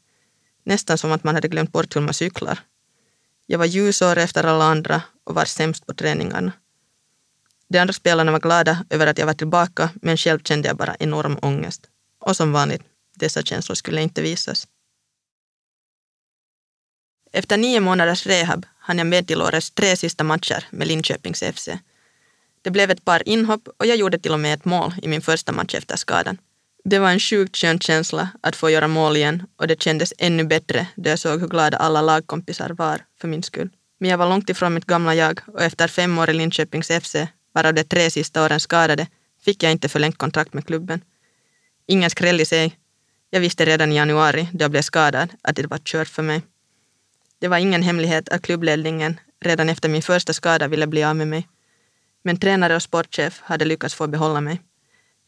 Nästan 0.64 0.98
som 0.98 1.12
att 1.12 1.24
man 1.24 1.34
hade 1.34 1.48
glömt 1.48 1.72
bort 1.72 1.96
hur 1.96 2.00
man 2.00 2.14
cyklar. 2.14 2.58
Jag 3.46 3.58
var 3.58 3.66
ljusår 3.66 4.18
efter 4.18 4.44
alla 4.44 4.64
andra 4.64 5.02
och 5.24 5.34
var 5.34 5.44
sämst 5.44 5.86
på 5.86 5.94
träningarna. 5.94 6.52
De 7.68 7.78
andra 7.78 7.92
spelarna 7.92 8.32
var 8.32 8.40
glada 8.40 8.84
över 8.90 9.06
att 9.06 9.18
jag 9.18 9.26
var 9.26 9.34
tillbaka, 9.34 9.90
men 9.94 10.16
själv 10.16 10.40
kände 10.42 10.68
jag 10.68 10.76
bara 10.76 10.96
enorm 10.98 11.38
ångest. 11.42 11.88
Och 12.18 12.36
som 12.36 12.52
vanligt, 12.52 12.82
dessa 13.14 13.42
känslor 13.42 13.74
skulle 13.74 14.02
inte 14.02 14.22
visas. 14.22 14.68
Efter 17.32 17.56
nio 17.56 17.80
månaders 17.80 18.26
rehab 18.26 18.66
hann 18.78 18.98
jag 18.98 19.06
med 19.06 19.26
till 19.26 19.42
årets 19.42 19.70
tre 19.70 19.96
sista 19.96 20.24
matcher 20.24 20.64
med 20.70 20.88
Linköpings 20.88 21.42
FC. 21.54 21.68
Det 22.62 22.70
blev 22.70 22.90
ett 22.90 23.04
par 23.04 23.28
inhopp 23.28 23.68
och 23.76 23.86
jag 23.86 23.96
gjorde 23.96 24.18
till 24.18 24.32
och 24.32 24.40
med 24.40 24.54
ett 24.54 24.64
mål 24.64 24.94
i 25.02 25.08
min 25.08 25.22
första 25.22 25.52
match 25.52 25.74
efter 25.74 25.96
skadan. 25.96 26.38
Det 26.84 26.98
var 26.98 27.10
en 27.10 27.20
sjukt 27.20 27.56
skön 27.56 27.78
känsla 27.78 28.28
att 28.40 28.56
få 28.56 28.70
göra 28.70 28.88
mål 28.88 29.16
igen 29.16 29.42
och 29.56 29.66
det 29.66 29.82
kändes 29.82 30.12
ännu 30.18 30.44
bättre 30.44 30.86
då 30.96 31.10
jag 31.10 31.18
såg 31.18 31.40
hur 31.40 31.48
glada 31.48 31.76
alla 31.76 32.00
lagkompisar 32.00 32.70
var 32.70 33.00
för 33.20 33.28
min 33.28 33.42
skull. 33.42 33.70
Men 34.00 34.10
jag 34.10 34.18
var 34.18 34.28
långt 34.28 34.50
ifrån 34.50 34.74
mitt 34.74 34.84
gamla 34.84 35.14
jag 35.14 35.40
och 35.46 35.62
efter 35.62 35.88
fem 35.88 36.18
år 36.18 36.30
i 36.30 36.32
Linköpings 36.32 36.88
FC, 36.88 37.16
varav 37.54 37.74
de 37.74 37.84
tre 37.84 38.10
sista 38.10 38.44
åren 38.44 38.60
skadade, 38.60 39.06
fick 39.44 39.62
jag 39.62 39.72
inte 39.72 39.88
förlängt 39.88 40.18
kontrakt 40.18 40.54
med 40.54 40.66
klubben. 40.66 41.00
Ingen 41.86 42.10
skräll 42.10 42.40
i 42.40 42.44
sig. 42.44 42.78
Jag 43.30 43.40
visste 43.40 43.64
redan 43.64 43.92
i 43.92 43.96
januari, 43.96 44.48
då 44.52 44.64
jag 44.64 44.70
blev 44.70 44.82
skadad, 44.82 45.28
att 45.42 45.56
det 45.56 45.66
var 45.66 45.78
kört 45.78 46.08
för 46.08 46.22
mig. 46.22 46.42
Det 47.38 47.48
var 47.48 47.58
ingen 47.58 47.82
hemlighet 47.82 48.28
att 48.28 48.42
klubbledningen 48.42 49.20
redan 49.40 49.68
efter 49.68 49.88
min 49.88 50.02
första 50.02 50.32
skada 50.32 50.68
ville 50.68 50.86
bli 50.86 51.04
av 51.04 51.16
med 51.16 51.28
mig. 51.28 51.48
Men 52.24 52.36
tränare 52.36 52.76
och 52.76 52.82
sportchef 52.82 53.40
hade 53.44 53.64
lyckats 53.64 53.94
få 53.94 54.06
behålla 54.06 54.40
mig. 54.40 54.60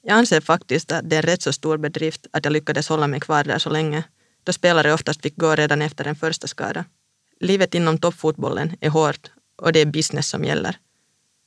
Jag 0.07 0.19
anser 0.19 0.41
faktiskt 0.41 0.93
att 0.93 1.11
det 1.11 1.17
är 1.17 1.23
en 1.23 1.27
rätt 1.27 1.43
så 1.43 1.53
stor 1.53 1.79
bedrift 1.79 2.27
att 2.31 2.45
jag 2.45 2.53
lyckades 2.53 2.89
hålla 2.89 3.07
mig 3.07 3.21
kvar 3.21 3.45
där 3.45 3.59
så 3.59 3.71
länge, 3.71 4.05
då 4.45 4.53
spelare 4.53 4.93
oftast 4.93 5.23
fick 5.23 5.37
gå 5.37 5.55
redan 5.55 5.83
efter 5.83 6.05
en 6.05 6.17
första 6.17 6.47
skada. 6.47 6.85
Livet 7.41 7.75
inom 7.75 7.99
toppfotbollen 7.99 8.77
är 8.81 8.91
hårt 8.91 9.31
och 9.57 9.73
det 9.73 9.81
är 9.81 9.87
business 9.87 10.29
som 10.29 10.45
gäller. 10.45 10.77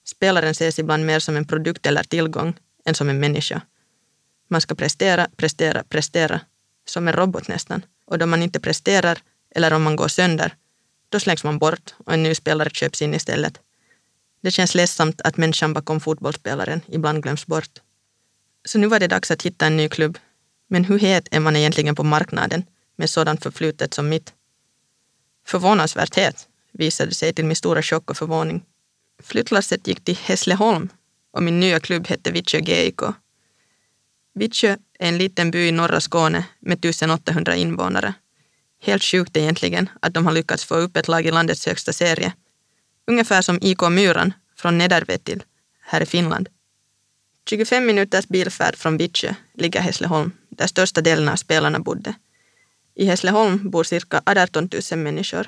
Spelaren 0.05 0.51
ses 0.51 0.79
ibland 0.79 1.05
mer 1.05 1.19
som 1.19 1.35
en 1.35 1.45
produkt 1.45 1.85
eller 1.85 2.03
tillgång 2.03 2.53
än 2.85 2.95
som 2.95 3.09
en 3.09 3.19
människa. 3.19 3.61
Man 4.47 4.61
ska 4.61 4.75
prestera, 4.75 5.27
prestera, 5.35 5.83
prestera, 5.83 6.41
som 6.85 7.07
en 7.07 7.13
robot 7.13 7.47
nästan. 7.47 7.85
Och 8.05 8.17
då 8.17 8.25
man 8.25 8.43
inte 8.43 8.59
presterar 8.59 9.19
eller 9.55 9.73
om 9.73 9.83
man 9.83 9.95
går 9.95 10.07
sönder, 10.07 10.55
då 11.09 11.19
slängs 11.19 11.43
man 11.43 11.59
bort 11.59 11.95
och 11.97 12.13
en 12.13 12.23
ny 12.23 12.35
spelare 12.35 12.69
köps 12.69 13.01
in 13.01 13.13
istället. 13.13 13.59
Det 14.41 14.51
känns 14.51 14.75
ledsamt 14.75 15.21
att 15.21 15.37
människan 15.37 15.73
bakom 15.73 15.99
fotbollsspelaren 15.99 16.81
ibland 16.87 17.23
glöms 17.23 17.45
bort. 17.45 17.81
Så 18.67 18.77
nu 18.79 18.87
var 18.87 18.99
det 18.99 19.07
dags 19.07 19.31
att 19.31 19.41
hitta 19.41 19.65
en 19.65 19.77
ny 19.77 19.89
klubb. 19.89 20.17
Men 20.69 20.85
hur 20.85 20.99
het 20.99 21.27
är 21.31 21.39
man 21.39 21.55
egentligen 21.55 21.95
på 21.95 22.03
marknaden 22.03 22.63
med 22.95 23.09
sådant 23.09 23.43
förflutet 23.43 23.93
som 23.93 24.09
mitt? 24.09 24.33
Förvånansvärt 25.45 26.15
het, 26.15 26.47
visade 26.73 27.13
sig 27.13 27.33
till 27.33 27.45
min 27.45 27.55
stora 27.55 27.81
chock 27.81 28.09
och 28.09 28.17
förvåning. 28.17 28.63
Flyttlasset 29.23 29.87
gick 29.87 30.03
till 30.03 30.17
Hässleholm 30.17 30.89
och 31.31 31.43
min 31.43 31.59
nya 31.59 31.79
klubb 31.79 32.07
hette 32.07 32.31
Vittsjö 32.31 32.59
GIK. 32.59 33.01
Vittsjö 34.33 34.77
är 34.99 35.07
en 35.07 35.17
liten 35.17 35.51
by 35.51 35.67
i 35.67 35.71
norra 35.71 36.01
Skåne 36.01 36.45
med 36.59 36.85
1800 36.85 37.55
invånare. 37.55 38.13
Helt 38.81 39.03
sjukt 39.03 39.37
egentligen 39.37 39.89
att 40.01 40.13
de 40.13 40.25
har 40.25 40.33
lyckats 40.33 40.65
få 40.65 40.75
upp 40.75 40.97
ett 40.97 41.07
lag 41.07 41.25
i 41.25 41.31
landets 41.31 41.65
högsta 41.65 41.93
serie. 41.93 42.33
Ungefär 43.07 43.41
som 43.41 43.59
IK 43.61 43.81
Myran 43.89 44.33
från 44.55 44.77
Nedervetil 44.77 45.43
här 45.81 46.01
i 46.01 46.05
Finland. 46.05 46.49
25 47.49 47.85
minuters 47.85 48.27
bilfärd 48.27 48.75
från 48.75 48.97
Vittsjö 48.97 49.33
ligger 49.53 49.81
Hässleholm, 49.81 50.31
där 50.49 50.67
största 50.67 51.01
delen 51.01 51.29
av 51.29 51.35
spelarna 51.35 51.79
bodde. 51.79 52.13
I 52.95 53.05
Hässleholm 53.05 53.69
bor 53.69 53.83
cirka 53.83 54.21
18 54.25 54.69
000 54.91 54.99
människor. 54.99 55.47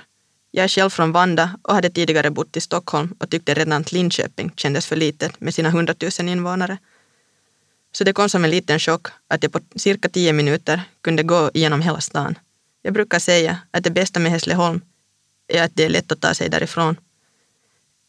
Jag 0.51 0.63
är 0.63 0.67
själv 0.67 0.89
från 0.89 1.11
Vanda 1.11 1.59
och 1.61 1.73
hade 1.75 1.89
tidigare 1.89 2.29
bott 2.29 2.57
i 2.57 2.61
Stockholm 2.61 3.15
och 3.19 3.29
tyckte 3.29 3.53
redan 3.53 3.81
att 3.81 3.91
Linköping 3.91 4.51
kändes 4.55 4.85
för 4.85 4.95
litet 4.95 5.41
med 5.41 5.53
sina 5.53 5.69
100 5.69 5.95
000 6.19 6.29
invånare. 6.29 6.77
Så 7.91 8.03
det 8.03 8.13
kom 8.13 8.29
som 8.29 8.43
en 8.43 8.51
liten 8.51 8.79
chock 8.79 9.07
att 9.27 9.43
jag 9.43 9.51
på 9.51 9.59
cirka 9.75 10.09
10 10.09 10.33
minuter 10.33 10.81
kunde 11.01 11.23
gå 11.23 11.51
igenom 11.53 11.81
hela 11.81 12.01
stan. 12.01 12.37
Jag 12.81 12.93
brukar 12.93 13.19
säga 13.19 13.57
att 13.71 13.83
det 13.83 13.91
bästa 13.91 14.19
med 14.19 14.31
Hässleholm 14.31 14.81
är 15.47 15.63
att 15.63 15.71
det 15.75 15.83
är 15.85 15.89
lätt 15.89 16.11
att 16.11 16.21
ta 16.21 16.33
sig 16.33 16.49
därifrån. 16.49 16.95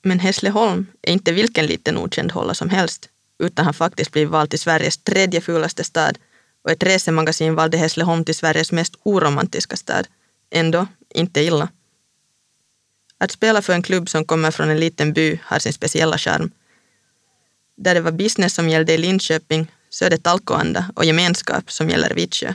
Men 0.02 0.18
Hässleholm 0.18 0.86
är 1.02 1.12
inte 1.12 1.32
vilken 1.32 1.66
liten 1.66 1.96
okänd 1.96 2.32
hålla 2.32 2.54
som 2.54 2.70
helst, 2.70 3.08
utan 3.40 3.66
har 3.66 3.72
faktiskt 3.72 4.12
blivit 4.12 4.30
vald 4.30 4.50
till 4.50 4.58
Sveriges 4.58 4.96
tredje 4.96 5.40
fulaste 5.40 5.84
stad 5.84 6.18
och 6.64 6.70
ett 6.70 6.82
resemagasin 6.82 7.54
valde 7.54 7.76
Hässleholm 7.76 8.24
till 8.24 8.34
Sveriges 8.34 8.72
mest 8.72 8.94
oromantiska 9.02 9.76
stad. 9.76 10.06
Ändå 10.50 10.86
inte 11.14 11.40
illa. 11.40 11.68
Att 13.18 13.30
spela 13.30 13.62
för 13.62 13.72
en 13.72 13.82
klubb 13.82 14.08
som 14.08 14.24
kommer 14.24 14.50
från 14.50 14.70
en 14.70 14.80
liten 14.80 15.12
by 15.12 15.40
har 15.44 15.58
sin 15.58 15.72
speciella 15.72 16.18
charm. 16.18 16.50
Där 17.76 17.94
det 17.94 18.00
var 18.00 18.12
business 18.12 18.54
som 18.54 18.68
gällde 18.68 18.92
i 18.92 18.98
Linköping 18.98 19.72
så 19.90 20.04
är 20.04 20.10
det 20.10 20.22
talkoanda 20.22 20.90
och 20.96 21.04
gemenskap 21.04 21.72
som 21.72 21.90
gäller 21.90 22.10
i 22.10 22.14
Vittsjö. 22.14 22.54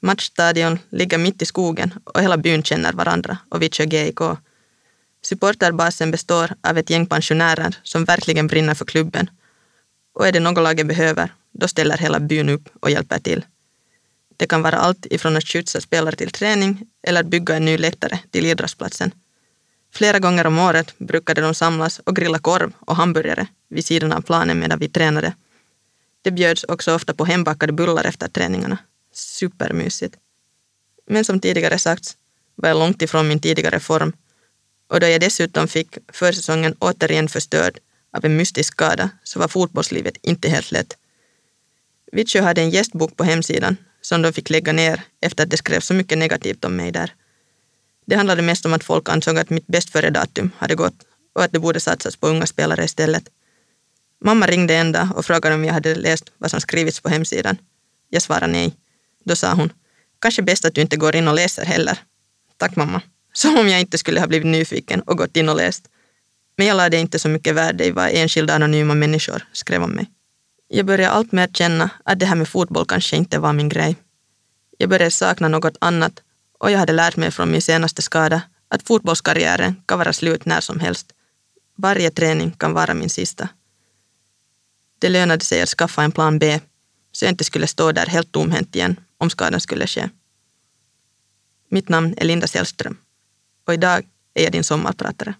Matchstadion 0.00 0.78
ligger 0.90 1.18
mitt 1.18 1.42
i 1.42 1.46
skogen 1.46 1.94
och 2.04 2.22
hela 2.22 2.36
byn 2.36 2.62
känner 2.62 2.92
varandra 2.92 3.38
och 3.48 3.62
Vittsjö 3.62 3.84
GIK. 3.84 4.20
Supporterbasen 5.22 6.10
består 6.10 6.54
av 6.60 6.78
ett 6.78 6.90
gäng 6.90 7.06
pensionärer 7.06 7.76
som 7.82 8.04
verkligen 8.04 8.46
brinner 8.46 8.74
för 8.74 8.84
klubben. 8.84 9.30
Och 10.12 10.26
är 10.26 10.32
det 10.32 10.40
något 10.40 10.62
laget 10.62 10.86
behöver, 10.86 11.32
då 11.52 11.68
ställer 11.68 11.98
hela 11.98 12.20
byn 12.20 12.48
upp 12.48 12.68
och 12.80 12.90
hjälper 12.90 13.18
till. 13.18 13.44
Det 14.36 14.46
kan 14.46 14.62
vara 14.62 14.78
allt 14.78 15.06
ifrån 15.06 15.36
att 15.36 15.48
skjutsa 15.48 15.80
spelare 15.80 16.16
till 16.16 16.30
träning 16.30 16.86
eller 17.02 17.22
bygga 17.22 17.56
en 17.56 17.64
ny 17.64 17.78
läktare 17.78 18.18
till 18.30 18.46
idrottsplatsen. 18.46 19.12
Flera 19.92 20.18
gånger 20.18 20.46
om 20.46 20.58
året 20.58 20.94
brukade 20.98 21.40
de 21.40 21.54
samlas 21.54 21.98
och 21.98 22.16
grilla 22.16 22.38
korv 22.38 22.72
och 22.78 22.96
hamburgare 22.96 23.46
vid 23.68 23.84
sidan 23.84 24.12
av 24.12 24.20
planen 24.20 24.58
medan 24.58 24.78
vi 24.78 24.88
tränade. 24.88 25.32
Det 26.22 26.30
bjöds 26.30 26.64
också 26.64 26.94
ofta 26.94 27.14
på 27.14 27.24
hembakade 27.24 27.72
bullar 27.72 28.04
efter 28.04 28.28
träningarna. 28.28 28.78
Supermysigt. 29.12 30.16
Men 31.06 31.24
som 31.24 31.40
tidigare 31.40 31.78
sagts 31.78 32.16
var 32.54 32.68
jag 32.68 32.78
långt 32.78 33.02
ifrån 33.02 33.28
min 33.28 33.40
tidigare 33.40 33.80
form 33.80 34.12
och 34.88 35.00
då 35.00 35.06
jag 35.06 35.20
dessutom 35.20 35.68
fick 35.68 35.98
försäsongen 36.12 36.74
återigen 36.78 37.28
förstörd 37.28 37.78
av 38.12 38.24
en 38.24 38.36
mystisk 38.36 38.72
skada 38.72 39.10
så 39.24 39.38
var 39.38 39.48
fotbollslivet 39.48 40.16
inte 40.22 40.48
helt 40.48 40.72
lätt. 40.72 40.96
Vittsjö 42.12 42.40
hade 42.42 42.60
en 42.60 42.70
gästbok 42.70 43.16
på 43.16 43.24
hemsidan 43.24 43.76
som 44.00 44.22
de 44.22 44.32
fick 44.32 44.50
lägga 44.50 44.72
ner 44.72 45.02
efter 45.20 45.44
att 45.44 45.50
det 45.50 45.56
skrevs 45.56 45.86
så 45.86 45.94
mycket 45.94 46.18
negativt 46.18 46.64
om 46.64 46.76
mig 46.76 46.92
där. 46.92 47.14
Det 48.06 48.16
handlade 48.16 48.42
mest 48.42 48.66
om 48.66 48.72
att 48.72 48.84
folk 48.84 49.08
ansåg 49.08 49.38
att 49.38 49.50
mitt 49.50 49.66
bäst 49.66 49.90
före-datum 49.90 50.50
hade 50.58 50.74
gått 50.74 50.94
och 51.32 51.44
att 51.44 51.52
det 51.52 51.58
borde 51.58 51.80
satsas 51.80 52.16
på 52.16 52.28
unga 52.28 52.46
spelare 52.46 52.84
istället. 52.84 53.24
Mamma 54.24 54.46
ringde 54.46 54.74
en 54.74 54.92
dag 54.92 55.08
och 55.16 55.24
frågade 55.24 55.54
om 55.54 55.64
jag 55.64 55.74
hade 55.74 55.94
läst 55.94 56.32
vad 56.38 56.50
som 56.50 56.60
skrivits 56.60 57.00
på 57.00 57.08
hemsidan. 57.08 57.56
Jag 58.08 58.22
svarade 58.22 58.52
nej. 58.52 58.76
Då 59.24 59.36
sa 59.36 59.54
hon, 59.54 59.72
kanske 60.18 60.42
bäst 60.42 60.64
att 60.64 60.74
du 60.74 60.80
inte 60.80 60.96
går 60.96 61.16
in 61.16 61.28
och 61.28 61.34
läser 61.34 61.64
heller. 61.64 61.98
Tack 62.56 62.76
mamma. 62.76 63.02
Som 63.32 63.58
om 63.58 63.68
jag 63.68 63.80
inte 63.80 63.98
skulle 63.98 64.20
ha 64.20 64.26
blivit 64.26 64.46
nyfiken 64.46 65.00
och 65.00 65.18
gått 65.18 65.36
in 65.36 65.48
och 65.48 65.56
läst. 65.56 65.88
Men 66.60 66.66
jag 66.66 66.76
lade 66.76 66.96
inte 66.96 67.18
så 67.18 67.28
mycket 67.28 67.54
värde 67.54 67.86
i 67.86 67.90
vad 67.90 68.10
enskilda 68.12 68.54
anonyma 68.54 68.94
människor 68.94 69.46
skrev 69.52 69.82
om 69.82 69.90
mig. 69.90 70.10
Jag 70.68 70.86
började 70.86 71.12
alltmer 71.12 71.48
känna 71.48 71.90
att 72.04 72.18
det 72.18 72.26
här 72.26 72.36
med 72.36 72.48
fotboll 72.48 72.86
kanske 72.86 73.16
inte 73.16 73.38
var 73.38 73.52
min 73.52 73.68
grej. 73.68 73.96
Jag 74.78 74.88
började 74.88 75.10
sakna 75.10 75.48
något 75.48 75.76
annat 75.78 76.22
och 76.58 76.70
jag 76.70 76.78
hade 76.78 76.92
lärt 76.92 77.16
mig 77.16 77.30
från 77.30 77.50
min 77.50 77.62
senaste 77.62 78.02
skada 78.02 78.42
att 78.68 78.82
fotbollskarriären 78.82 79.82
kan 79.86 79.98
vara 79.98 80.12
slut 80.12 80.44
när 80.44 80.60
som 80.60 80.80
helst. 80.80 81.06
Varje 81.76 82.10
träning 82.10 82.50
kan 82.50 82.72
vara 82.72 82.94
min 82.94 83.10
sista. 83.10 83.48
Det 84.98 85.08
lönade 85.08 85.44
sig 85.44 85.62
att 85.62 85.68
skaffa 85.68 86.02
en 86.02 86.12
plan 86.12 86.38
B 86.38 86.60
så 87.12 87.24
jag 87.24 87.32
inte 87.32 87.44
skulle 87.44 87.66
stå 87.66 87.92
där 87.92 88.06
helt 88.06 88.32
tomhänt 88.32 88.76
igen 88.76 89.00
om 89.18 89.30
skadan 89.30 89.60
skulle 89.60 89.86
ske. 89.86 90.08
Mitt 91.68 91.88
namn 91.88 92.14
är 92.16 92.24
Linda 92.24 92.46
Sällström 92.46 92.96
och 93.66 93.74
idag 93.74 94.06
är 94.34 94.42
jag 94.42 94.52
din 94.52 94.64
sommarpratare. 94.64 95.34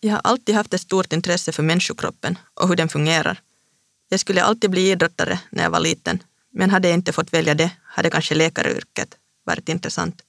Jag 0.00 0.12
har 0.12 0.20
alltid 0.24 0.54
haft 0.54 0.74
ett 0.74 0.80
stort 0.80 1.12
intresse 1.12 1.52
för 1.52 1.62
människokroppen 1.62 2.38
och 2.54 2.68
hur 2.68 2.76
den 2.76 2.88
fungerar. 2.88 3.40
Jag 4.08 4.20
skulle 4.20 4.42
alltid 4.42 4.70
bli 4.70 4.90
idrottare 4.90 5.40
när 5.50 5.62
jag 5.62 5.70
var 5.70 5.80
liten, 5.80 6.22
men 6.50 6.70
hade 6.70 6.88
jag 6.88 6.94
inte 6.94 7.12
fått 7.12 7.32
välja 7.32 7.54
det 7.54 7.70
hade 7.84 8.10
kanske 8.10 8.34
läkaryrket 8.34 9.16
varit 9.44 9.68
intressant. 9.68 10.22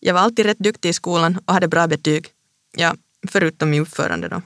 Jag 0.00 0.14
var 0.14 0.20
alltid 0.20 0.46
rätt 0.46 0.58
duktig 0.58 0.88
i 0.88 0.92
skolan 0.92 1.38
och 1.44 1.54
hade 1.54 1.68
bra 1.68 1.86
betyg. 1.86 2.28
Ja, 2.76 2.94
förutom 3.28 3.74
i 3.74 3.80
uppförande 3.80 4.28
då. 4.28 4.42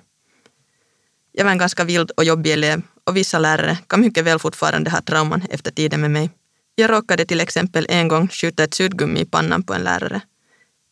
Jag 1.32 1.44
var 1.44 1.52
en 1.52 1.58
ganska 1.58 1.84
vild 1.84 2.10
och 2.10 2.24
jobbig 2.24 2.52
elev 2.52 2.82
och 3.04 3.16
vissa 3.16 3.38
lärare 3.38 3.78
kan 3.86 4.00
mycket 4.00 4.24
väl 4.24 4.38
fortfarande 4.38 4.90
ha 4.90 5.00
trauman 5.00 5.42
efter 5.50 5.70
tiden 5.70 6.00
med 6.00 6.10
mig. 6.10 6.30
Jag 6.74 6.90
råkade 6.90 7.24
till 7.24 7.40
exempel 7.40 7.86
en 7.88 8.08
gång 8.08 8.28
skjuta 8.28 8.64
ett 8.64 8.74
suddgummi 8.74 9.20
i 9.20 9.24
pannan 9.24 9.62
på 9.62 9.74
en 9.74 9.82
lärare. 9.82 10.20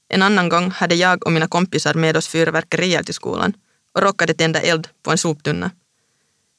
En 0.08 0.22
annan 0.22 0.48
gång 0.48 0.70
hade 0.70 0.94
jag 0.94 1.26
och 1.26 1.32
mina 1.32 1.48
kompisar 1.48 1.94
med 1.94 2.16
oss 2.16 2.28
fyrverkerier 2.28 3.02
till 3.02 3.14
skolan 3.14 3.52
och 3.94 4.02
råkade 4.02 4.34
tända 4.34 4.60
eld 4.60 4.88
på 5.02 5.10
en 5.10 5.18
soptunna. 5.18 5.70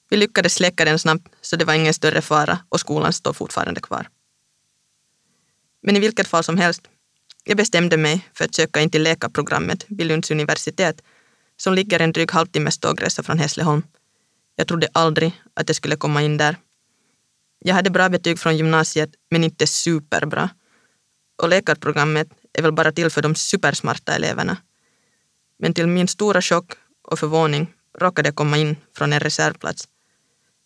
Vi 0.09 0.17
lyckades 0.17 0.53
släcka 0.53 0.85
den 0.85 0.99
snabbt 0.99 1.27
så 1.41 1.55
det 1.55 1.65
var 1.65 1.73
ingen 1.73 1.93
större 1.93 2.21
fara 2.21 2.59
och 2.69 2.79
skolan 2.79 3.13
står 3.13 3.33
fortfarande 3.33 3.81
kvar. 3.81 4.07
Men 5.81 5.95
i 5.95 5.99
vilket 5.99 6.27
fall 6.27 6.43
som 6.43 6.57
helst, 6.57 6.81
jag 7.43 7.57
bestämde 7.57 7.97
mig 7.97 8.29
för 8.33 8.45
att 8.45 8.55
söka 8.55 8.81
in 8.81 8.89
till 8.89 9.03
läkarprogrammet 9.03 9.85
vid 9.87 10.07
Lunds 10.07 10.31
universitet 10.31 11.01
som 11.57 11.73
ligger 11.73 11.99
en 11.99 12.11
dryg 12.11 12.31
halvtimmes 12.31 12.79
tågresa 12.79 13.23
från 13.23 13.39
Hässleholm. 13.39 13.83
Jag 14.55 14.67
trodde 14.67 14.87
aldrig 14.91 15.41
att 15.53 15.69
jag 15.69 15.75
skulle 15.75 15.95
komma 15.95 16.21
in 16.21 16.37
där. 16.37 16.55
Jag 17.59 17.75
hade 17.75 17.89
bra 17.89 18.09
betyg 18.09 18.39
från 18.39 18.57
gymnasiet, 18.57 19.09
men 19.29 19.43
inte 19.43 19.67
superbra. 19.67 20.49
Och 21.41 21.49
läkarprogrammet 21.49 22.27
är 22.53 22.61
väl 22.61 22.71
bara 22.71 22.91
till 22.91 23.09
för 23.09 23.21
de 23.21 23.35
supersmarta 23.35 24.15
eleverna. 24.15 24.57
Men 25.59 25.73
till 25.73 25.87
min 25.87 26.07
stora 26.07 26.41
chock 26.41 26.71
och 27.01 27.19
förvåning 27.19 27.73
råkade 27.99 28.31
komma 28.31 28.57
in 28.57 28.75
från 28.97 29.13
en 29.13 29.19
reservplats. 29.19 29.87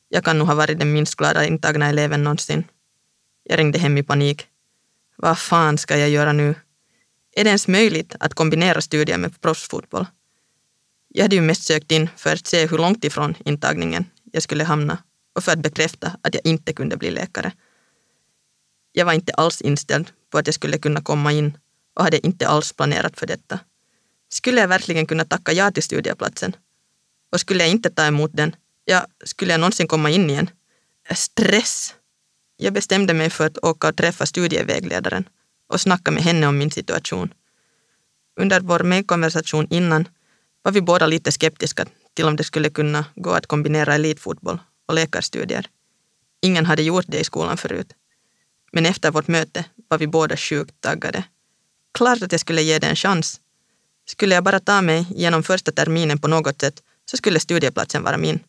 Jag 0.09 0.23
kan 0.23 0.39
nog 0.39 0.47
ha 0.47 0.55
varit 0.55 0.79
den 0.79 0.93
minst 0.93 1.15
glada 1.15 1.45
intagna 1.45 1.89
eleven 1.89 2.23
någonsin. 2.23 2.63
Jag 3.43 3.59
ringde 3.59 3.79
hem 3.79 3.97
i 3.97 4.03
panik. 4.03 4.47
Vad 5.15 5.39
fan 5.39 5.77
ska 5.77 5.97
jag 5.97 6.09
göra 6.09 6.33
nu? 6.33 6.55
Är 7.35 7.43
det 7.43 7.49
ens 7.49 7.67
möjligt 7.67 8.15
att 8.19 8.33
kombinera 8.33 8.81
studier 8.81 9.17
med 9.17 9.41
proffsfotboll? 9.41 10.05
Jag 11.07 11.23
hade 11.23 11.35
ju 11.35 11.41
mest 11.41 11.63
sökt 11.63 11.91
in 11.91 12.09
för 12.17 12.33
att 12.33 12.47
se 12.47 12.67
hur 12.67 12.77
långt 12.77 13.03
ifrån 13.03 13.35
intagningen 13.45 14.05
jag 14.31 14.43
skulle 14.43 14.63
hamna 14.63 14.97
och 15.35 15.43
för 15.43 15.51
att 15.51 15.59
bekräfta 15.59 16.17
att 16.21 16.33
jag 16.33 16.45
inte 16.45 16.73
kunde 16.73 16.97
bli 16.97 17.11
läkare. 17.11 17.51
Jag 18.91 19.05
var 19.05 19.13
inte 19.13 19.33
alls 19.33 19.61
inställd 19.61 20.11
på 20.29 20.37
att 20.37 20.47
jag 20.47 20.53
skulle 20.53 20.77
kunna 20.77 21.01
komma 21.01 21.31
in 21.31 21.57
och 21.93 22.03
hade 22.03 22.25
inte 22.25 22.47
alls 22.47 22.73
planerat 22.73 23.19
för 23.19 23.27
detta. 23.27 23.59
Skulle 24.29 24.61
jag 24.61 24.67
verkligen 24.67 25.05
kunna 25.05 25.25
tacka 25.25 25.51
ja 25.51 25.71
till 25.71 25.83
studieplatsen? 25.83 26.55
Och 27.31 27.39
skulle 27.39 27.63
jag 27.63 27.69
inte 27.69 27.89
ta 27.89 28.05
emot 28.05 28.31
den, 28.33 28.55
ja, 28.85 29.05
skulle 29.23 29.53
jag 29.53 29.59
någonsin 29.59 29.87
komma 29.87 30.09
in 30.09 30.29
igen? 30.29 30.49
Äh, 31.09 31.15
stress! 31.15 31.95
Jag 32.57 32.73
bestämde 32.73 33.13
mig 33.13 33.29
för 33.29 33.45
att 33.45 33.57
åka 33.57 33.87
och 33.87 33.95
träffa 33.95 34.25
studievägledaren 34.25 35.29
och 35.67 35.81
snacka 35.81 36.11
med 36.11 36.23
henne 36.23 36.47
om 36.47 36.57
min 36.57 36.71
situation. 36.71 37.33
Under 38.39 38.59
vår 38.59 38.79
mejlkonversation 38.79 39.67
innan 39.69 40.07
var 40.61 40.71
vi 40.71 40.81
båda 40.81 41.07
lite 41.07 41.31
skeptiska 41.31 41.85
till 42.13 42.25
om 42.25 42.35
det 42.35 42.43
skulle 42.43 42.69
kunna 42.69 43.05
gå 43.15 43.31
att 43.31 43.47
kombinera 43.47 43.95
elitfotboll 43.95 44.59
och 44.87 44.93
läkarstudier. 44.93 45.69
Ingen 46.41 46.65
hade 46.65 46.83
gjort 46.83 47.05
det 47.07 47.19
i 47.19 47.23
skolan 47.23 47.57
förut. 47.57 47.93
Men 48.71 48.85
efter 48.85 49.11
vårt 49.11 49.27
möte 49.27 49.65
var 49.87 49.97
vi 49.97 50.07
båda 50.07 50.37
sjukt 50.37 50.81
taggade. 50.81 51.23
Klart 51.93 52.21
att 52.21 52.31
jag 52.31 52.41
skulle 52.41 52.61
ge 52.61 52.79
det 52.79 52.87
en 52.87 52.95
chans. 52.95 53.41
Skulle 54.05 54.35
jag 54.35 54.43
bara 54.43 54.59
ta 54.59 54.81
mig 54.81 55.05
genom 55.09 55.43
första 55.43 55.71
terminen 55.71 56.19
på 56.19 56.27
något 56.27 56.61
sätt 56.61 56.83
så 57.05 57.17
skulle 57.17 57.39
studieplatsen 57.39 58.03
vara 58.03 58.17
min. 58.17 58.39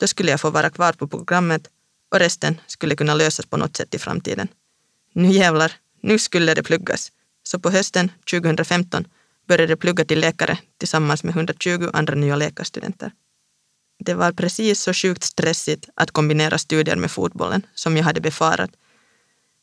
Då 0.00 0.06
skulle 0.06 0.30
jag 0.30 0.40
få 0.40 0.50
vara 0.50 0.70
kvar 0.70 0.92
på 0.92 1.08
programmet 1.08 1.68
och 2.10 2.18
resten 2.18 2.60
skulle 2.66 2.96
kunna 2.96 3.14
lösas 3.14 3.46
på 3.46 3.56
något 3.56 3.76
sätt 3.76 3.94
i 3.94 3.98
framtiden. 3.98 4.48
Nu 5.12 5.32
jävlar, 5.32 5.72
nu 6.00 6.18
skulle 6.18 6.54
det 6.54 6.62
pluggas. 6.62 7.12
Så 7.42 7.58
på 7.58 7.70
hösten 7.70 8.10
2015 8.30 9.04
började 9.48 9.72
jag 9.72 9.78
plugga 9.78 10.04
till 10.04 10.20
läkare 10.20 10.58
tillsammans 10.78 11.24
med 11.24 11.36
120 11.36 11.90
andra 11.92 12.14
nya 12.14 12.36
läkarstudenter. 12.36 13.12
Det 13.98 14.14
var 14.14 14.32
precis 14.32 14.80
så 14.80 14.92
sjukt 14.92 15.22
stressigt 15.22 15.88
att 15.94 16.10
kombinera 16.10 16.58
studier 16.58 16.96
med 16.96 17.10
fotbollen 17.10 17.66
som 17.74 17.96
jag 17.96 18.04
hade 18.04 18.20
befarat. 18.20 18.70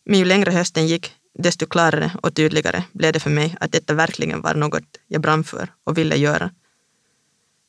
Men 0.06 0.20
ju 0.20 0.26
längre 0.26 0.52
hösten 0.52 0.88
gick, 0.88 1.14
desto 1.34 1.66
klarare 1.66 2.12
och 2.22 2.36
tydligare 2.36 2.84
blev 2.92 3.14
det 3.14 3.20
för 3.20 3.30
mig 3.30 3.58
att 3.60 3.72
detta 3.72 3.94
verkligen 3.94 4.42
var 4.42 4.54
något 4.56 4.84
jag 5.08 5.22
brann 5.22 5.44
för 5.44 5.68
och 5.84 5.98
ville 5.98 6.16
göra. 6.16 6.52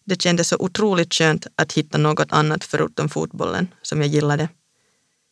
Det 0.05 0.23
kändes 0.23 0.49
så 0.49 0.57
otroligt 0.59 1.15
skönt 1.15 1.47
att 1.57 1.73
hitta 1.73 1.99
något 1.99 2.33
annat 2.33 2.65
förutom 2.65 3.09
fotbollen 3.09 3.69
som 3.83 4.01
jag 4.01 4.09
gillade. 4.09 4.49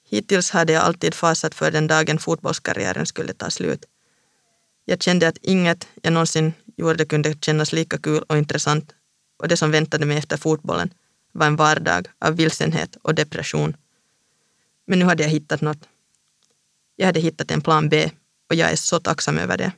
Hittills 0.08 0.50
hade 0.50 0.72
jag 0.72 0.82
alltid 0.82 1.14
fasat 1.14 1.54
för 1.54 1.70
den 1.70 1.86
dagen 1.86 2.18
fotbollskarriären 2.18 3.06
skulle 3.06 3.32
ta 3.32 3.50
slut. 3.50 3.84
Jag 4.84 5.02
kände 5.02 5.28
att 5.28 5.38
inget 5.42 5.88
jag 6.02 6.12
någonsin 6.12 6.52
gjorde 6.76 7.04
kunde 7.04 7.34
kännas 7.40 7.72
lika 7.72 7.98
kul 7.98 8.22
och 8.28 8.38
intressant 8.38 8.94
och 9.38 9.48
det 9.48 9.56
som 9.56 9.70
väntade 9.70 10.06
mig 10.06 10.18
efter 10.18 10.36
fotbollen 10.36 10.94
var 11.32 11.46
en 11.46 11.56
vardag 11.56 12.08
av 12.18 12.36
vilsenhet 12.36 12.96
och 13.02 13.14
depression. 13.14 13.76
Men 14.86 14.98
nu 14.98 15.04
hade 15.04 15.22
jag 15.22 15.30
hittat 15.30 15.60
något. 15.60 15.88
Jag 16.96 17.06
hade 17.06 17.20
hittat 17.20 17.50
en 17.50 17.60
plan 17.60 17.88
B 17.88 18.10
och 18.52 18.56
jag 18.56 18.73
är 18.73 18.76
så 18.76 19.00
tacksam 19.00 19.38
över 19.38 19.56
det. 19.56 19.73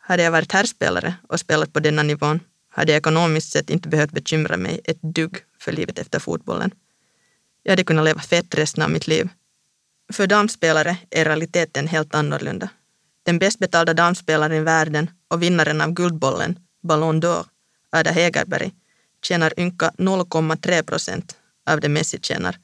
Hade 0.00 0.22
jag 0.22 0.30
varit 0.30 0.52
herrspelare 0.52 1.14
och 1.28 1.40
spelat 1.40 1.72
på 1.72 1.80
denna 1.80 2.02
nivån 2.02 2.40
hade 2.68 2.92
jag 2.92 2.98
ekonomiskt 2.98 3.52
sett 3.52 3.70
inte 3.70 3.88
behövt 3.88 4.10
bekymra 4.10 4.56
mig 4.56 4.80
ett 4.84 5.02
dugg 5.02 5.36
för 5.58 5.72
livet 5.72 5.98
efter 5.98 6.18
fotbollen. 6.18 6.70
Jag 7.62 7.72
hade 7.72 7.84
kunnat 7.84 8.04
leva 8.04 8.20
fett 8.20 8.54
resten 8.54 8.82
av 8.82 8.90
mitt 8.90 9.06
liv. 9.06 9.28
För 10.12 10.26
damspelare 10.26 10.96
är 11.10 11.24
realiteten 11.24 11.88
helt 11.88 12.14
annorlunda. 12.14 12.68
Den 13.22 13.38
bäst 13.38 13.58
betalda 13.58 13.94
damspelaren 13.94 14.56
i 14.56 14.60
världen 14.60 15.10
och 15.28 15.42
vinnaren 15.42 15.80
av 15.80 15.90
Guldbollen, 15.90 16.58
Ballon 16.82 17.22
d'Or, 17.22 17.46
Ada 17.90 18.10
Hegerberg, 18.10 18.72
tjänar 19.22 19.60
ynka 19.60 19.92
0,3 19.98 20.82
procent 20.82 21.36
av 21.66 21.80
det 21.80 21.88
Messi 21.88 22.18
tjänar. 22.22 22.58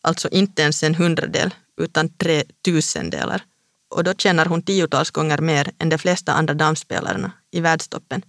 Alltså 0.00 0.28
inte 0.28 0.62
ens 0.62 0.82
en 0.82 0.94
hundradel, 0.94 1.54
utan 1.76 2.08
tre 2.08 2.44
tusendelar. 2.64 3.42
Och 3.88 4.04
då 4.04 4.14
tjänar 4.14 4.46
hon 4.46 4.62
tiotals 4.62 5.10
gånger 5.10 5.38
mer 5.38 5.70
än 5.78 5.88
de 5.88 5.98
flesta 5.98 6.32
andra 6.32 6.54
damspelarna 6.54 7.32
i 7.50 7.60
världstoppen. 7.60 8.22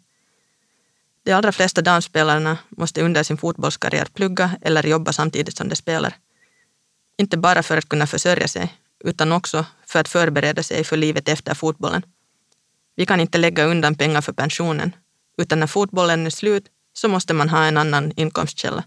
De 1.23 1.33
allra 1.33 1.51
flesta 1.51 1.81
damspelarna 1.81 2.57
måste 2.69 3.01
under 3.01 3.23
sin 3.23 3.37
fotbollskarriär 3.37 4.05
plugga 4.13 4.51
eller 4.61 4.87
jobba 4.87 5.13
samtidigt 5.13 5.57
som 5.57 5.69
de 5.69 5.75
spelar. 5.75 6.15
Inte 7.17 7.37
bara 7.37 7.63
för 7.63 7.77
att 7.77 7.89
kunna 7.89 8.07
försörja 8.07 8.47
sig, 8.47 8.73
utan 8.99 9.31
också 9.31 9.65
för 9.85 9.99
att 9.99 10.07
förbereda 10.07 10.63
sig 10.63 10.83
för 10.83 10.97
livet 10.97 11.29
efter 11.29 11.53
fotbollen. 11.53 12.03
Vi 12.95 13.05
kan 13.05 13.19
inte 13.19 13.37
lägga 13.37 13.65
undan 13.65 13.95
pengar 13.95 14.21
för 14.21 14.33
pensionen, 14.33 14.95
utan 15.37 15.59
när 15.59 15.67
fotbollen 15.67 16.25
är 16.25 16.29
slut 16.29 16.65
så 16.93 17.07
måste 17.07 17.33
man 17.33 17.49
ha 17.49 17.63
en 17.63 17.77
annan 17.77 18.11
inkomstkälla, 18.15 18.83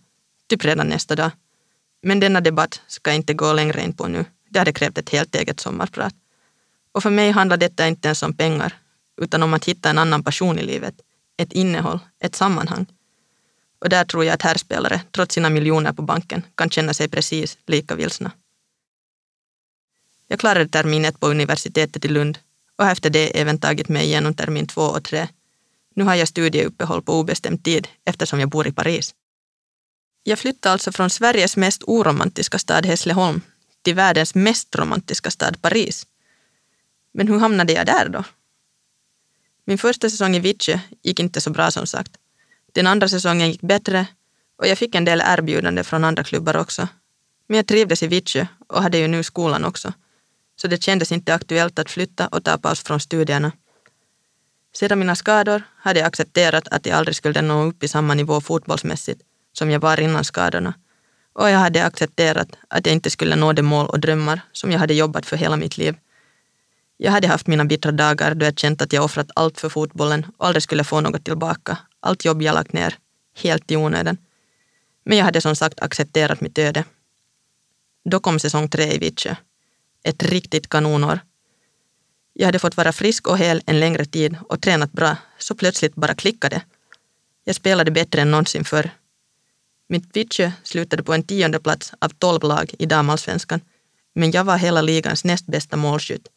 typ 0.48 0.64
redan 0.64 0.86
nästa 0.86 1.16
dag. 1.16 1.30
Men 2.02 2.20
denna 2.20 2.40
debatt 2.40 2.80
ska 2.86 3.10
jag 3.10 3.16
inte 3.16 3.34
gå 3.34 3.52
längre 3.52 3.82
in 3.82 3.92
på 3.92 4.08
nu. 4.08 4.24
Det 4.50 4.58
hade 4.58 4.72
krävt 4.72 4.98
ett 4.98 5.10
helt 5.10 5.34
eget 5.34 5.60
sommarprat. 5.60 6.14
Och 6.92 7.02
för 7.02 7.10
mig 7.10 7.30
handlar 7.30 7.56
detta 7.56 7.88
inte 7.88 8.08
ens 8.08 8.22
om 8.22 8.34
pengar, 8.34 8.78
utan 9.16 9.42
om 9.42 9.54
att 9.54 9.64
hitta 9.64 9.90
en 9.90 9.98
annan 9.98 10.22
passion 10.22 10.58
i 10.58 10.62
livet, 10.62 10.94
ett 11.36 11.52
innehåll, 11.52 11.98
ett 12.20 12.34
sammanhang. 12.34 12.86
Och 13.78 13.88
där 13.88 14.04
tror 14.04 14.24
jag 14.24 14.34
att 14.34 14.42
herrspelare, 14.42 15.00
trots 15.10 15.34
sina 15.34 15.50
miljoner 15.50 15.92
på 15.92 16.02
banken, 16.02 16.42
kan 16.54 16.70
känna 16.70 16.94
sig 16.94 17.08
precis 17.08 17.58
lika 17.66 17.94
vilsna. 17.94 18.30
Jag 20.28 20.40
klarade 20.40 20.68
termin 20.68 21.04
ett 21.04 21.20
på 21.20 21.28
universitetet 21.28 22.04
i 22.04 22.08
Lund 22.08 22.38
och 22.76 22.84
har 22.84 22.92
efter 22.92 23.10
det 23.10 23.40
även 23.40 23.58
tagit 23.58 23.88
mig 23.88 24.04
igenom 24.04 24.34
termin 24.34 24.66
två 24.66 24.82
och 24.82 25.04
tre. 25.04 25.28
Nu 25.94 26.04
har 26.04 26.14
jag 26.14 26.28
studieuppehåll 26.28 27.02
på 27.02 27.20
obestämd 27.20 27.64
tid 27.64 27.88
eftersom 28.04 28.40
jag 28.40 28.48
bor 28.48 28.66
i 28.66 28.72
Paris. 28.72 29.14
Jag 30.22 30.38
flyttade 30.38 30.72
alltså 30.72 30.92
från 30.92 31.10
Sveriges 31.10 31.56
mest 31.56 31.82
oromantiska 31.86 32.58
stad 32.58 32.86
Hässleholm 32.86 33.40
till 33.82 33.94
världens 33.94 34.34
mest 34.34 34.76
romantiska 34.76 35.30
stad 35.30 35.62
Paris. 35.62 36.06
Men 37.12 37.28
hur 37.28 37.38
hamnade 37.38 37.72
jag 37.72 37.86
där 37.86 38.08
då? 38.08 38.24
Min 39.64 39.78
första 39.78 40.10
säsong 40.10 40.36
i 40.36 40.40
Vittsjö 40.40 40.78
gick 41.02 41.20
inte 41.20 41.40
så 41.40 41.50
bra 41.50 41.70
som 41.70 41.86
sagt. 41.86 42.12
Den 42.72 42.86
andra 42.86 43.08
säsongen 43.08 43.50
gick 43.50 43.60
bättre 43.60 44.06
och 44.56 44.66
jag 44.66 44.78
fick 44.78 44.94
en 44.94 45.04
del 45.04 45.22
erbjudanden 45.26 45.84
från 45.84 46.04
andra 46.04 46.24
klubbar 46.24 46.56
också. 46.56 46.88
Men 47.46 47.56
jag 47.56 47.66
trivdes 47.66 48.02
i 48.02 48.06
Vittsjö 48.06 48.46
och 48.66 48.82
hade 48.82 48.98
ju 48.98 49.08
nu 49.08 49.22
skolan 49.22 49.64
också. 49.64 49.92
Så 50.56 50.68
det 50.68 50.82
kändes 50.82 51.12
inte 51.12 51.34
aktuellt 51.34 51.78
att 51.78 51.90
flytta 51.90 52.26
och 52.28 52.44
ta 52.44 52.58
paus 52.58 52.82
från 52.82 53.00
studierna. 53.00 53.52
Sedan 54.74 54.98
mina 54.98 55.14
skador 55.14 55.62
hade 55.76 55.98
jag 55.98 56.06
accepterat 56.06 56.68
att 56.68 56.86
jag 56.86 56.98
aldrig 56.98 57.16
skulle 57.16 57.42
nå 57.42 57.62
upp 57.62 57.82
i 57.82 57.88
samma 57.88 58.14
nivå 58.14 58.40
fotbollsmässigt 58.40 59.22
som 59.52 59.70
jag 59.70 59.80
var 59.80 60.00
innan 60.00 60.24
skadorna. 60.24 60.74
Och 61.32 61.50
jag 61.50 61.58
hade 61.58 61.84
accepterat 61.84 62.48
att 62.68 62.86
jag 62.86 62.92
inte 62.92 63.10
skulle 63.10 63.36
nå 63.36 63.52
de 63.52 63.62
mål 63.62 63.86
och 63.86 64.00
drömmar 64.00 64.40
som 64.52 64.70
jag 64.70 64.78
hade 64.78 64.94
jobbat 64.94 65.26
för 65.26 65.36
hela 65.36 65.56
mitt 65.56 65.78
liv. 65.78 65.96
Jag 67.04 67.12
hade 67.12 67.28
haft 67.28 67.46
mina 67.46 67.64
bittra 67.64 67.92
dagar 67.92 68.34
då 68.34 68.44
jag 68.46 68.58
känt 68.58 68.82
att 68.82 68.92
jag 68.92 69.04
offrat 69.04 69.30
allt 69.34 69.60
för 69.60 69.68
fotbollen 69.68 70.26
och 70.36 70.46
aldrig 70.46 70.62
skulle 70.62 70.84
få 70.84 71.00
något 71.00 71.24
tillbaka. 71.24 71.78
Allt 72.00 72.24
jobb 72.24 72.42
jag 72.42 72.54
lagt 72.54 72.72
ner, 72.72 72.94
helt 73.42 73.70
i 73.70 73.76
onödan. 73.76 74.16
Men 75.04 75.18
jag 75.18 75.24
hade 75.24 75.40
som 75.40 75.56
sagt 75.56 75.80
accepterat 75.80 76.40
mitt 76.40 76.58
öde. 76.58 76.84
Då 78.04 78.20
kom 78.20 78.38
säsong 78.38 78.68
tre 78.68 78.92
i 78.92 78.98
Vittsjö. 78.98 79.34
Ett 80.02 80.22
riktigt 80.22 80.68
kanonår. 80.68 81.18
Jag 82.32 82.46
hade 82.46 82.58
fått 82.58 82.76
vara 82.76 82.92
frisk 82.92 83.28
och 83.28 83.38
hel 83.38 83.62
en 83.66 83.80
längre 83.80 84.04
tid 84.04 84.36
och 84.48 84.62
tränat 84.62 84.92
bra, 84.92 85.16
så 85.38 85.54
plötsligt 85.54 85.94
bara 85.94 86.14
klickade. 86.14 86.62
Jag 87.44 87.54
spelade 87.54 87.90
bättre 87.90 88.22
än 88.22 88.30
någonsin 88.30 88.64
förr. 88.64 88.90
Mitt 89.88 90.16
Vittsjö 90.16 90.52
slutade 90.62 91.02
på 91.02 91.14
en 91.14 91.22
tionde 91.22 91.60
plats 91.60 91.92
av 91.98 92.08
tolv 92.08 92.42
lag 92.42 92.74
i 92.78 92.86
damallsvenskan, 92.86 93.60
men 94.14 94.30
jag 94.30 94.44
var 94.44 94.56
hela 94.56 94.82
ligans 94.82 95.24
näst 95.24 95.46
bästa 95.46 95.76
målskytt 95.76 96.28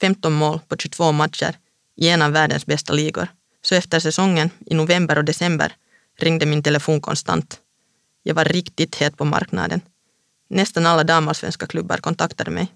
15 0.00 0.32
mål 0.32 0.60
på 0.68 0.76
22 0.76 1.12
matcher 1.12 1.56
i 1.96 2.08
en 2.08 2.22
av 2.22 2.32
världens 2.32 2.66
bästa 2.66 2.92
ligor. 2.92 3.28
Så 3.62 3.74
efter 3.74 4.00
säsongen, 4.00 4.50
i 4.66 4.74
november 4.74 5.18
och 5.18 5.24
december, 5.24 5.72
ringde 6.18 6.46
min 6.46 6.62
telefon 6.62 7.00
konstant. 7.00 7.60
Jag 8.22 8.34
var 8.34 8.44
riktigt 8.44 8.94
het 8.94 9.16
på 9.16 9.24
marknaden. 9.24 9.80
Nästan 10.48 10.86
alla 10.86 11.04
damallsvenska 11.04 11.66
klubbar 11.66 11.96
kontaktade 11.96 12.50
mig. 12.50 12.72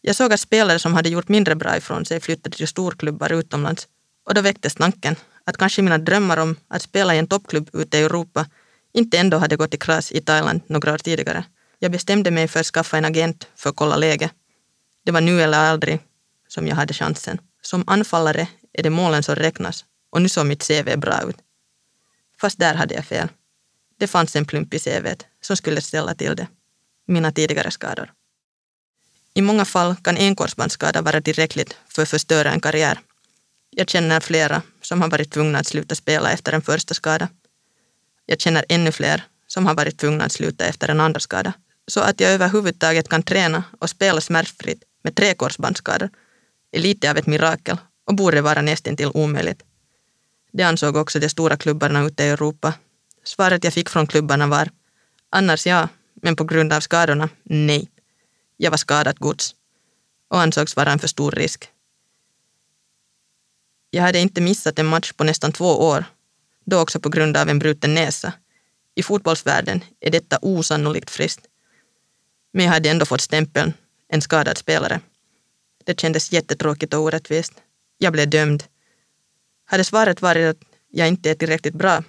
Jag 0.00 0.16
såg 0.16 0.32
att 0.32 0.40
spelare 0.40 0.78
som 0.78 0.94
hade 0.94 1.08
gjort 1.08 1.28
mindre 1.28 1.54
bra 1.54 1.76
ifrån 1.76 2.04
sig 2.04 2.20
flyttade 2.20 2.56
till 2.56 2.68
storklubbar 2.68 3.32
utomlands 3.32 3.88
och 4.24 4.34
då 4.34 4.40
väcktes 4.40 4.74
tanken 4.74 5.16
att 5.44 5.56
kanske 5.56 5.82
mina 5.82 5.98
drömmar 5.98 6.36
om 6.36 6.56
att 6.68 6.82
spela 6.82 7.14
i 7.14 7.18
en 7.18 7.26
toppklubb 7.26 7.70
ute 7.72 7.98
i 7.98 8.02
Europa 8.02 8.46
inte 8.92 9.18
ändå 9.18 9.36
hade 9.36 9.56
gått 9.56 9.74
i 9.74 9.76
kras 9.76 10.12
i 10.12 10.20
Thailand 10.20 10.60
några 10.66 10.92
år 10.92 10.98
tidigare. 10.98 11.44
Jag 11.78 11.92
bestämde 11.92 12.30
mig 12.30 12.48
för 12.48 12.60
att 12.60 12.66
skaffa 12.66 12.98
en 12.98 13.04
agent 13.04 13.48
för 13.56 13.70
att 13.70 13.76
kolla 13.76 13.96
läget 13.96 14.32
det 15.04 15.12
var 15.12 15.20
nu 15.20 15.42
eller 15.42 15.58
aldrig 15.58 16.00
som 16.48 16.66
jag 16.66 16.76
hade 16.76 16.94
chansen. 16.94 17.40
Som 17.62 17.84
anfallare 17.86 18.48
är 18.72 18.82
det 18.82 18.90
målen 18.90 19.22
som 19.22 19.34
räknas 19.34 19.84
och 20.10 20.22
nu 20.22 20.28
såg 20.28 20.46
mitt 20.46 20.68
CV 20.68 20.96
bra 20.96 21.22
ut. 21.28 21.36
Fast 22.40 22.58
där 22.58 22.74
hade 22.74 22.94
jag 22.94 23.04
fel. 23.04 23.28
Det 23.98 24.06
fanns 24.06 24.36
en 24.36 24.44
plump 24.44 24.74
i 24.74 24.78
CVt 24.78 25.26
som 25.40 25.56
skulle 25.56 25.80
ställa 25.80 26.14
till 26.14 26.36
det. 26.36 26.46
Mina 27.06 27.32
tidigare 27.32 27.70
skador. 27.70 28.12
I 29.34 29.42
många 29.42 29.64
fall 29.64 29.96
kan 29.96 30.16
en 30.16 30.36
korsbandsskada 30.36 31.02
vara 31.02 31.20
tillräckligt 31.20 31.76
för 31.88 32.02
att 32.02 32.08
förstöra 32.08 32.52
en 32.52 32.60
karriär. 32.60 33.00
Jag 33.70 33.88
känner 33.88 34.20
flera 34.20 34.62
som 34.82 35.02
har 35.02 35.08
varit 35.08 35.30
tvungna 35.30 35.58
att 35.58 35.66
sluta 35.66 35.94
spela 35.94 36.32
efter 36.32 36.52
en 36.52 36.62
första 36.62 36.94
skada. 36.94 37.28
Jag 38.26 38.40
känner 38.40 38.64
ännu 38.68 38.92
fler 38.92 39.22
som 39.46 39.66
har 39.66 39.74
varit 39.74 39.98
tvungna 39.98 40.24
att 40.24 40.32
sluta 40.32 40.64
efter 40.64 40.88
en 40.88 41.00
andra 41.00 41.20
skada. 41.20 41.52
Så 41.86 42.00
att 42.00 42.20
jag 42.20 42.30
överhuvudtaget 42.32 43.08
kan 43.08 43.22
träna 43.22 43.64
och 43.78 43.90
spela 43.90 44.20
smärtfritt 44.20 44.82
med 45.04 45.14
tre 45.14 45.34
korsbandsskador 45.34 46.10
är 46.72 46.80
lite 46.80 47.10
av 47.10 47.16
ett 47.16 47.26
mirakel 47.26 47.76
och 48.04 48.14
borde 48.14 48.40
vara 48.40 48.62
nästintill 48.62 49.10
omöjligt. 49.14 49.62
Det 50.52 50.62
ansåg 50.62 50.96
också 50.96 51.18
de 51.18 51.28
stora 51.28 51.56
klubbarna 51.56 52.02
ute 52.02 52.24
i 52.24 52.28
Europa. 52.28 52.74
Svaret 53.24 53.64
jag 53.64 53.72
fick 53.72 53.88
från 53.88 54.06
klubbarna 54.06 54.46
var 54.46 54.70
annars 55.30 55.66
ja, 55.66 55.88
men 56.14 56.36
på 56.36 56.44
grund 56.44 56.72
av 56.72 56.80
skadorna, 56.80 57.28
nej. 57.42 57.90
Jag 58.56 58.70
var 58.70 58.78
skadat 58.78 59.18
gods 59.18 59.54
och 60.28 60.40
ansågs 60.40 60.76
vara 60.76 60.92
en 60.92 60.98
för 60.98 61.08
stor 61.08 61.30
risk. 61.30 61.68
Jag 63.90 64.02
hade 64.02 64.18
inte 64.18 64.40
missat 64.40 64.78
en 64.78 64.86
match 64.86 65.12
på 65.12 65.24
nästan 65.24 65.52
två 65.52 65.88
år, 65.88 66.04
då 66.64 66.80
också 66.80 67.00
på 67.00 67.08
grund 67.08 67.36
av 67.36 67.48
en 67.48 67.58
bruten 67.58 67.94
näsa. 67.94 68.32
I 68.94 69.02
fotbollsvärlden 69.02 69.84
är 70.00 70.10
detta 70.10 70.38
osannolikt 70.42 71.10
friskt. 71.10 71.46
Men 72.52 72.64
jag 72.64 72.72
hade 72.72 72.90
ändå 72.90 73.06
fått 73.06 73.20
stämpeln 73.20 73.72
en 74.08 74.20
skadad 74.20 74.58
spelare. 74.58 75.00
Det 75.84 76.00
kändes 76.00 76.32
jättetråkigt 76.32 76.94
och 76.94 77.00
orättvist. 77.00 77.52
Jag 77.98 78.12
blev 78.12 78.30
dömd. 78.30 78.64
Hade 79.64 79.84
svaret 79.84 80.22
varit 80.22 80.46
att 80.46 80.68
jag 80.90 81.08
inte 81.08 81.30
är 81.30 81.34
tillräckligt 81.34 81.74
bra 81.74 82.02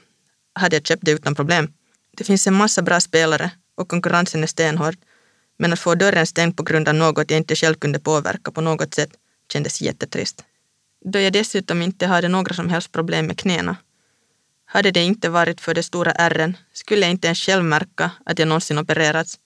hade 0.56 0.76
jag 0.76 0.88
köpt 0.88 1.06
det 1.06 1.12
utan 1.12 1.36
problem. 1.36 1.74
Det 2.18 2.24
finns 2.24 2.48
en 2.48 2.54
massa 2.54 2.82
bra 2.82 3.00
spelare 3.00 3.52
och 3.76 3.88
konkurrensen 3.88 4.44
är 4.44 4.48
stenhård. 4.48 4.96
Men 5.58 5.74
att 5.74 5.80
få 5.80 5.96
dörren 5.96 6.28
stängd 6.28 6.58
på 6.58 6.64
grund 6.64 6.88
av 6.88 6.96
något 6.96 7.32
jag 7.32 7.38
inte 7.38 7.56
själv 7.56 7.76
kunde 7.76 8.00
påverka 8.00 8.52
på 8.52 8.62
något 8.62 8.94
sätt 8.94 9.10
kändes 9.52 9.82
jättetrist. 9.82 10.44
Då 11.06 11.20
jag 11.20 11.34
dessutom 11.34 11.82
inte 11.82 12.08
hade 12.08 12.28
några 12.28 12.54
som 12.54 12.70
helst 12.70 12.92
problem 12.92 13.28
med 13.28 13.38
knäna. 13.38 13.78
Hade 14.66 14.92
det 14.92 15.04
inte 15.04 15.30
varit 15.30 15.62
för 15.62 15.74
de 15.74 15.84
stora 15.84 16.12
ärren 16.12 16.58
skulle 16.74 17.02
jag 17.02 17.12
inte 17.12 17.28
ens 17.28 17.40
själv 17.40 17.64
märka 17.64 18.12
att 18.26 18.40
jag 18.40 18.48
någonsin 18.48 18.78
opererats. 18.78 19.40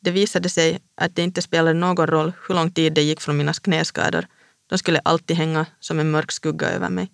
Det 0.00 0.10
visade 0.10 0.48
sig 0.48 0.78
att 0.94 1.16
det 1.16 1.22
inte 1.22 1.42
spelade 1.42 1.78
någon 1.78 2.06
roll 2.06 2.32
hur 2.48 2.54
lång 2.54 2.70
tid 2.70 2.92
det 2.92 3.02
gick 3.02 3.20
från 3.20 3.36
mina 3.36 3.52
knäskador. 3.52 4.26
De 4.66 4.78
skulle 4.78 4.98
alltid 4.98 5.36
hänga 5.36 5.66
som 5.80 5.98
en 5.98 6.10
mörk 6.10 6.32
skugga 6.32 6.68
över 6.68 6.88
mig. 6.88 7.10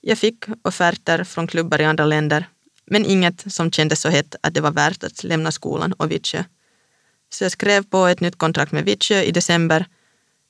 Jag 0.00 0.18
fick 0.18 0.44
offerter 0.62 1.24
från 1.24 1.46
klubbar 1.46 1.80
i 1.80 1.84
andra 1.84 2.04
länder, 2.04 2.48
men 2.84 3.04
inget 3.04 3.52
som 3.52 3.72
kändes 3.72 4.00
så 4.00 4.08
hett 4.08 4.34
att 4.40 4.54
det 4.54 4.60
var 4.60 4.70
värt 4.70 5.04
att 5.04 5.24
lämna 5.24 5.52
skolan 5.52 5.92
och 5.92 6.10
Vittsjö. 6.10 6.44
Så 7.30 7.44
jag 7.44 7.52
skrev 7.52 7.82
på 7.82 8.06
ett 8.06 8.20
nytt 8.20 8.38
kontrakt 8.38 8.72
med 8.72 8.84
Vittsjö 8.84 9.22
i 9.22 9.30
december, 9.30 9.86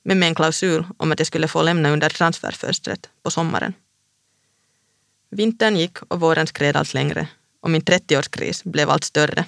men 0.03 0.19
med 0.19 0.27
en 0.27 0.35
klausul 0.35 0.85
om 0.97 1.11
att 1.11 1.19
jag 1.19 1.27
skulle 1.27 1.47
få 1.47 1.61
lämna 1.61 1.89
under 1.89 2.09
transferfönstret 2.09 3.09
på 3.23 3.31
sommaren. 3.31 3.73
Vintern 5.29 5.75
gick 5.75 5.97
och 6.07 6.19
våren 6.19 6.47
skred 6.47 6.75
allt 6.75 6.93
längre 6.93 7.27
och 7.61 7.69
min 7.69 7.81
30-årskris 7.81 8.61
blev 8.63 8.89
allt 8.89 9.03
större. 9.03 9.45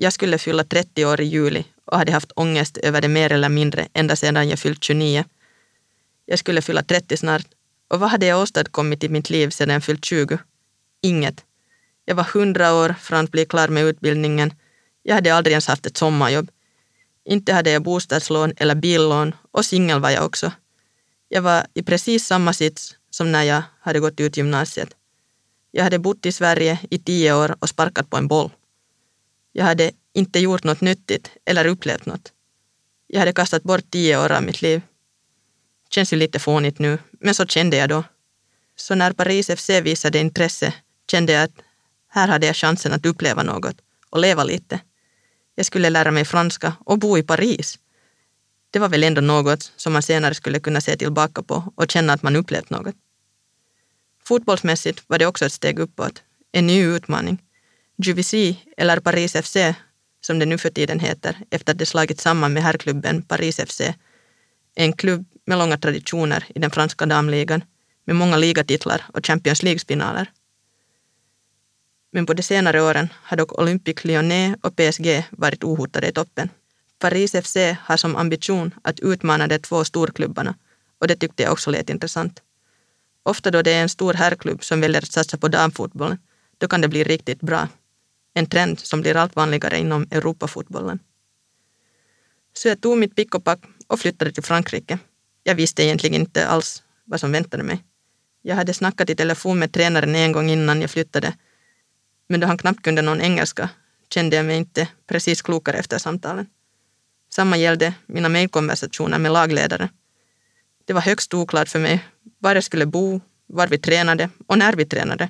Jag 0.00 0.12
skulle 0.12 0.38
fylla 0.38 0.64
30 0.64 1.04
år 1.04 1.20
i 1.20 1.24
juli 1.24 1.64
och 1.84 1.98
hade 1.98 2.12
haft 2.12 2.32
ångest 2.36 2.76
över 2.76 3.00
det 3.00 3.08
mer 3.08 3.32
eller 3.32 3.48
mindre 3.48 3.88
ända 3.92 4.16
sedan 4.16 4.48
jag 4.48 4.58
fyllt 4.58 4.84
29. 4.84 5.24
Jag 6.26 6.38
skulle 6.38 6.62
fylla 6.62 6.82
30 6.82 7.16
snart 7.16 7.46
och 7.88 8.00
vad 8.00 8.10
hade 8.10 8.26
jag 8.26 8.40
åstadkommit 8.42 9.04
i 9.04 9.08
mitt 9.08 9.30
liv 9.30 9.50
sedan 9.50 9.74
jag 9.74 9.84
fyllt 9.84 10.04
20? 10.04 10.38
Inget. 11.02 11.44
Jag 12.04 12.14
var 12.14 12.26
100 12.34 12.74
år 12.74 12.94
från 13.00 13.24
att 13.24 13.30
bli 13.30 13.44
klar 13.44 13.68
med 13.68 13.84
utbildningen. 13.84 14.52
Jag 15.02 15.14
hade 15.14 15.34
aldrig 15.34 15.52
ens 15.52 15.66
haft 15.66 15.86
ett 15.86 15.96
sommarjobb. 15.96 16.50
Inte 17.24 17.52
hade 17.52 17.70
jag 17.70 17.82
bostadslån 17.82 18.52
eller 18.56 18.74
billån 18.74 19.34
och 19.50 19.64
singel 19.64 20.00
var 20.00 20.10
jag 20.10 20.24
också. 20.24 20.52
Jag 21.28 21.42
var 21.42 21.66
i 21.74 21.82
precis 21.82 22.26
samma 22.26 22.52
sits 22.52 22.94
som 23.10 23.32
när 23.32 23.42
jag 23.42 23.62
hade 23.80 24.00
gått 24.00 24.20
ut 24.20 24.36
gymnasiet. 24.36 24.88
Jag 25.70 25.84
hade 25.84 25.98
bott 25.98 26.26
i 26.26 26.32
Sverige 26.32 26.78
i 26.90 26.98
tio 26.98 27.34
år 27.34 27.56
och 27.58 27.68
sparkat 27.68 28.10
på 28.10 28.16
en 28.16 28.28
boll. 28.28 28.50
Jag 29.52 29.64
hade 29.64 29.90
inte 30.12 30.38
gjort 30.38 30.64
något 30.64 30.80
nyttigt 30.80 31.30
eller 31.44 31.66
upplevt 31.66 32.06
något. 32.06 32.32
Jag 33.06 33.18
hade 33.18 33.32
kastat 33.32 33.62
bort 33.62 33.90
tio 33.90 34.18
år 34.24 34.32
av 34.32 34.42
mitt 34.42 34.62
liv. 34.62 34.82
Känns 35.90 36.12
ju 36.12 36.16
lite 36.16 36.38
fånigt 36.38 36.78
nu, 36.78 36.98
men 37.10 37.34
så 37.34 37.46
kände 37.46 37.76
jag 37.76 37.88
då. 37.88 38.04
Så 38.76 38.94
när 38.94 39.12
Paris 39.12 39.50
FC 39.56 39.70
visade 39.70 40.18
intresse 40.18 40.74
kände 41.10 41.32
jag 41.32 41.42
att 41.42 41.62
här 42.08 42.28
hade 42.28 42.46
jag 42.46 42.56
chansen 42.56 42.92
att 42.92 43.06
uppleva 43.06 43.42
något 43.42 43.76
och 44.10 44.20
leva 44.20 44.44
lite. 44.44 44.80
Jag 45.54 45.66
skulle 45.66 45.90
lära 45.90 46.10
mig 46.10 46.24
franska 46.24 46.72
och 46.84 46.98
bo 46.98 47.18
i 47.18 47.22
Paris. 47.22 47.78
Det 48.70 48.78
var 48.78 48.88
väl 48.88 49.04
ändå 49.04 49.20
något 49.20 49.72
som 49.76 49.92
man 49.92 50.02
senare 50.02 50.34
skulle 50.34 50.60
kunna 50.60 50.80
se 50.80 50.96
tillbaka 50.96 51.42
på 51.42 51.72
och 51.74 51.90
känna 51.90 52.12
att 52.12 52.22
man 52.22 52.36
upplevt 52.36 52.70
något. 52.70 52.94
Fotbollsmässigt 54.24 55.02
var 55.06 55.18
det 55.18 55.26
också 55.26 55.46
ett 55.46 55.52
steg 55.52 55.78
uppåt, 55.78 56.22
en 56.52 56.66
ny 56.66 56.82
utmaning. 56.82 57.42
Juvisy, 58.02 58.56
eller 58.76 59.00
Paris 59.00 59.32
FC, 59.32 59.56
som 60.20 60.38
det 60.38 60.46
nu 60.46 60.58
för 60.58 60.70
tiden 60.70 61.00
heter 61.00 61.36
efter 61.50 61.72
att 61.72 61.78
det 61.78 61.86
slagit 61.86 62.20
samman 62.20 62.52
med 62.52 62.62
herrklubben 62.62 63.22
Paris 63.22 63.56
FC, 63.56 63.80
är 63.80 64.84
en 64.84 64.92
klubb 64.92 65.24
med 65.46 65.58
långa 65.58 65.78
traditioner 65.78 66.44
i 66.54 66.58
den 66.58 66.70
franska 66.70 67.06
damligan 67.06 67.64
med 68.04 68.16
många 68.16 68.36
ligatitlar 68.36 69.04
och 69.14 69.26
Champions 69.26 69.62
League-finaler. 69.62 70.30
Men 72.12 72.26
på 72.26 72.34
de 72.34 72.42
senare 72.42 72.82
åren 72.82 73.08
har 73.22 73.36
dock 73.36 73.58
Olympique 73.58 74.08
Lyonnais 74.08 74.56
och 74.62 74.76
PSG 74.76 75.24
varit 75.30 75.64
ohotade 75.64 76.08
i 76.08 76.12
toppen. 76.12 76.48
Paris 76.98 77.32
FC 77.32 77.56
har 77.80 77.96
som 77.96 78.16
ambition 78.16 78.74
att 78.82 79.00
utmana 79.00 79.46
de 79.46 79.58
två 79.58 79.84
storklubbarna 79.84 80.54
och 81.00 81.08
det 81.08 81.16
tyckte 81.16 81.42
jag 81.42 81.52
också 81.52 81.70
lät 81.70 81.90
intressant. 81.90 82.42
Ofta 83.22 83.50
då 83.50 83.62
det 83.62 83.72
är 83.72 83.82
en 83.82 83.88
stor 83.88 84.14
herrklubb 84.14 84.64
som 84.64 84.80
väljer 84.80 85.02
att 85.02 85.12
satsa 85.12 85.36
på 85.36 85.48
damfotbollen, 85.48 86.18
då 86.58 86.68
kan 86.68 86.80
det 86.80 86.88
bli 86.88 87.04
riktigt 87.04 87.40
bra. 87.40 87.68
En 88.38 88.46
trend 88.46 88.80
som 88.80 89.00
blir 89.00 89.16
allt 89.16 89.36
vanligare 89.36 89.78
inom 89.78 90.06
Europafotbollen. 90.10 90.98
Så 92.52 92.68
jag 92.68 92.80
tog 92.80 92.98
mitt 92.98 93.16
pick 93.16 93.34
och 93.34 93.44
pack 93.44 93.58
och 93.86 94.00
flyttade 94.00 94.32
till 94.32 94.42
Frankrike. 94.42 94.98
Jag 95.42 95.54
visste 95.54 95.82
egentligen 95.82 96.14
inte 96.14 96.46
alls 96.48 96.82
vad 97.04 97.20
som 97.20 97.32
väntade 97.32 97.62
mig. 97.62 97.84
Jag 98.42 98.56
hade 98.56 98.74
snackat 98.74 99.10
i 99.10 99.16
telefon 99.16 99.58
med 99.58 99.72
tränaren 99.72 100.14
en 100.14 100.32
gång 100.32 100.50
innan 100.50 100.80
jag 100.80 100.90
flyttade, 100.90 101.34
men 102.28 102.40
då 102.40 102.46
han 102.46 102.58
knappt 102.58 102.82
kunde 102.82 103.02
någon 103.02 103.20
engelska 103.20 103.70
kände 104.14 104.36
jag 104.36 104.46
mig 104.46 104.56
inte 104.56 104.88
precis 105.06 105.42
klokare 105.42 105.78
efter 105.78 105.98
samtalen. 105.98 106.46
Samma 107.30 107.56
gällde 107.56 107.94
mina 108.06 108.28
mejlkonversationer 108.28 109.18
med 109.18 109.32
lagledare. 109.32 109.88
Det 110.84 110.92
var 110.92 111.00
högst 111.00 111.34
oklart 111.34 111.68
för 111.68 111.78
mig 111.78 112.04
var 112.38 112.54
jag 112.54 112.64
skulle 112.64 112.86
bo, 112.86 113.20
var 113.46 113.66
vi 113.66 113.78
tränade 113.78 114.30
och 114.46 114.58
när 114.58 114.72
vi 114.72 114.84
tränade. 114.84 115.28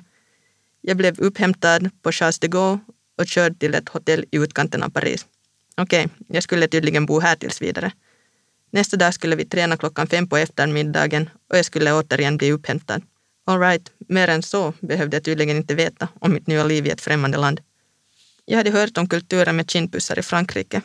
Jag 0.81 0.97
blev 0.97 1.19
upphämtad 1.19 1.89
på 2.01 2.11
Charles 2.11 2.39
de 2.39 2.47
Gaulle 2.47 2.79
och 3.19 3.25
körd 3.25 3.59
till 3.59 3.75
ett 3.75 3.89
hotell 3.89 4.25
i 4.31 4.37
utkanten 4.37 4.83
av 4.83 4.89
Paris. 4.89 5.25
Okej, 5.77 6.05
okay, 6.05 6.25
jag 6.27 6.43
skulle 6.43 6.67
tydligen 6.67 7.05
bo 7.05 7.19
här 7.19 7.35
tills 7.35 7.61
vidare. 7.61 7.91
Nästa 8.71 8.97
dag 8.97 9.13
skulle 9.13 9.35
vi 9.35 9.45
träna 9.45 9.77
klockan 9.77 10.07
fem 10.07 10.27
på 10.27 10.37
eftermiddagen 10.37 11.29
och 11.49 11.57
jag 11.57 11.65
skulle 11.65 11.93
återigen 11.93 12.37
bli 12.37 12.51
upphämtad. 12.51 13.01
Alright, 13.45 13.91
mer 14.07 14.27
än 14.27 14.43
så 14.43 14.73
behövde 14.79 15.15
jag 15.15 15.23
tydligen 15.23 15.57
inte 15.57 15.75
veta 15.75 16.07
om 16.19 16.33
mitt 16.33 16.47
nya 16.47 16.63
liv 16.63 16.87
i 16.87 16.89
ett 16.89 17.01
främmande 17.01 17.37
land. 17.37 17.61
Jag 18.45 18.57
hade 18.57 18.71
hört 18.71 18.97
om 18.97 19.07
kulturen 19.07 19.55
med 19.55 19.69
kindpussar 19.69 20.19
i 20.19 20.21
Frankrike. 20.21 20.81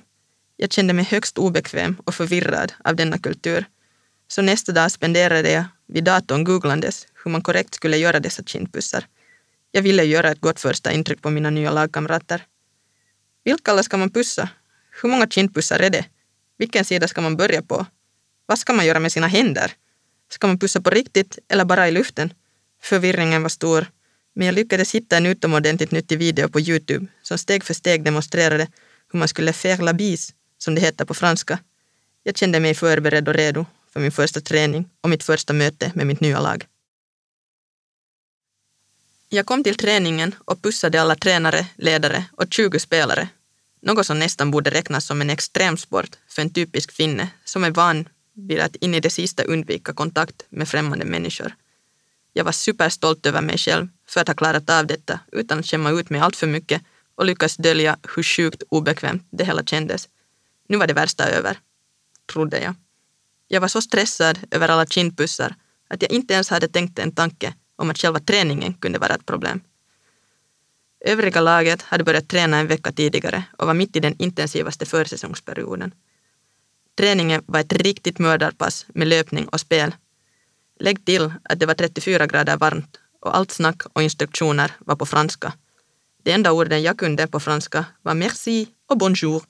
Jag 0.56 0.72
kände 0.72 0.92
mig 0.92 1.04
högst 1.04 1.38
obekväm 1.38 1.96
och 2.04 2.14
förvirrad 2.14 2.72
av 2.84 2.96
denna 2.96 3.18
kultur. 3.18 3.64
Så 4.28 4.42
nästa 4.42 4.72
dag 4.72 4.90
spenderade 4.90 5.50
jag 5.50 5.64
vid 5.86 6.04
datorn 6.04 6.44
googlandes 6.44 7.06
hur 7.24 7.30
man 7.30 7.42
korrekt 7.42 7.74
skulle 7.74 7.96
göra 7.96 8.20
dessa 8.20 8.42
kindpussar. 8.42 9.06
Jag 9.76 9.82
ville 9.82 10.04
göra 10.04 10.30
ett 10.30 10.40
gott 10.40 10.60
första 10.60 10.92
intryck 10.92 11.22
på 11.22 11.30
mina 11.30 11.50
nya 11.50 11.70
lagkamrater. 11.70 12.42
Vilka 13.44 13.70
alla 13.70 13.82
ska 13.82 13.96
man 13.96 14.10
pussa? 14.10 14.48
Hur 15.02 15.08
många 15.08 15.26
kindpussar 15.26 15.80
är 15.80 15.90
det? 15.90 16.04
Vilken 16.58 16.84
sida 16.84 17.08
ska 17.08 17.20
man 17.20 17.36
börja 17.36 17.62
på? 17.62 17.86
Vad 18.46 18.58
ska 18.58 18.72
man 18.72 18.86
göra 18.86 19.00
med 19.00 19.12
sina 19.12 19.26
händer? 19.26 19.72
Ska 20.28 20.46
man 20.46 20.58
pussa 20.58 20.80
på 20.80 20.90
riktigt 20.90 21.38
eller 21.48 21.64
bara 21.64 21.88
i 21.88 21.92
luften? 21.92 22.32
Förvirringen 22.82 23.42
var 23.42 23.48
stor, 23.48 23.86
men 24.34 24.46
jag 24.46 24.54
lyckades 24.54 24.94
hitta 24.94 25.16
en 25.16 25.26
utomordentligt 25.26 25.90
nyttig 25.90 26.18
video 26.18 26.48
på 26.48 26.60
Youtube 26.60 27.06
som 27.22 27.38
steg 27.38 27.64
för 27.64 27.74
steg 27.74 28.04
demonstrerade 28.04 28.68
hur 29.12 29.18
man 29.18 29.28
skulle 29.28 29.52
faire 29.52 29.82
la 29.82 29.92
bise, 29.92 30.32
som 30.58 30.74
det 30.74 30.80
heter 30.80 31.04
på 31.04 31.14
franska. 31.14 31.58
Jag 32.22 32.36
kände 32.36 32.60
mig 32.60 32.74
förberedd 32.74 33.28
och 33.28 33.34
redo 33.34 33.66
för 33.92 34.00
min 34.00 34.12
första 34.12 34.40
träning 34.40 34.88
och 35.00 35.10
mitt 35.10 35.22
första 35.22 35.52
möte 35.52 35.92
med 35.94 36.06
mitt 36.06 36.20
nya 36.20 36.40
lag. 36.40 36.66
Jag 39.34 39.46
kom 39.46 39.64
till 39.64 39.74
träningen 39.74 40.34
och 40.44 40.62
pussade 40.62 41.00
alla 41.00 41.14
tränare, 41.16 41.66
ledare 41.76 42.24
och 42.32 42.46
20 42.50 42.78
spelare 42.78 43.28
något 43.82 44.06
som 44.06 44.18
nästan 44.18 44.50
borde 44.50 44.70
räknas 44.70 45.06
som 45.06 45.20
en 45.20 45.30
extremsport 45.30 46.10
för 46.28 46.42
en 46.42 46.52
typisk 46.52 46.92
finne 46.92 47.28
som 47.44 47.64
är 47.64 47.70
van 47.70 48.08
vid 48.34 48.60
att 48.60 48.76
in 48.76 48.94
i 48.94 49.00
det 49.00 49.10
sista 49.10 49.42
undvika 49.42 49.92
kontakt 49.92 50.46
med 50.48 50.68
främmande 50.68 51.04
människor. 51.04 51.54
Jag 52.32 52.44
var 52.44 52.52
superstolt 52.52 53.26
över 53.26 53.42
mig 53.42 53.58
själv 53.58 53.88
för 54.08 54.20
att 54.20 54.28
ha 54.28 54.34
klarat 54.34 54.70
av 54.70 54.86
detta 54.86 55.20
utan 55.32 55.58
att 55.58 55.66
skämma 55.66 55.90
ut 55.90 56.10
mig 56.10 56.20
allt 56.20 56.36
för 56.36 56.46
mycket 56.46 56.82
och 57.14 57.24
lyckas 57.24 57.56
dölja 57.56 57.96
hur 58.16 58.22
sjukt 58.22 58.62
obekvämt 58.68 59.28
det 59.30 59.44
hela 59.44 59.64
kändes. 59.64 60.08
Nu 60.68 60.76
var 60.76 60.86
det 60.86 60.94
värsta 60.94 61.28
över, 61.28 61.58
trodde 62.32 62.60
jag. 62.60 62.74
Jag 63.48 63.60
var 63.60 63.68
så 63.68 63.82
stressad 63.82 64.38
över 64.50 64.68
alla 64.68 64.86
kindpussar 64.86 65.54
att 65.88 66.02
jag 66.02 66.10
inte 66.10 66.34
ens 66.34 66.50
hade 66.50 66.68
tänkt 66.68 66.98
en 66.98 67.14
tanke 67.14 67.54
om 67.76 67.90
att 67.90 67.98
själva 67.98 68.20
träningen 68.20 68.74
kunde 68.74 68.98
vara 68.98 69.14
ett 69.14 69.26
problem. 69.26 69.60
Övriga 71.04 71.40
laget 71.40 71.82
hade 71.82 72.04
börjat 72.04 72.28
träna 72.28 72.58
en 72.58 72.66
vecka 72.66 72.92
tidigare 72.92 73.44
och 73.58 73.66
var 73.66 73.74
mitt 73.74 73.96
i 73.96 74.00
den 74.00 74.14
intensivaste 74.18 74.86
försäsongsperioden. 74.86 75.94
Träningen 76.98 77.42
var 77.46 77.60
ett 77.60 77.72
riktigt 77.72 78.18
mördarpass 78.18 78.86
med 78.88 79.08
löpning 79.08 79.48
och 79.48 79.60
spel. 79.60 79.94
Lägg 80.80 81.04
till 81.04 81.32
att 81.42 81.60
det 81.60 81.66
var 81.66 81.74
34 81.74 82.26
grader 82.26 82.56
varmt 82.56 82.98
och 83.20 83.36
allt 83.36 83.50
snack 83.50 83.82
och 83.92 84.02
instruktioner 84.02 84.72
var 84.78 84.96
på 84.96 85.06
franska. 85.06 85.52
De 86.22 86.32
enda 86.32 86.52
orden 86.52 86.82
jag 86.82 86.98
kunde 86.98 87.26
på 87.26 87.40
franska 87.40 87.84
var 88.02 88.14
merci 88.14 88.68
och 88.88 88.98
bonjour 88.98 89.42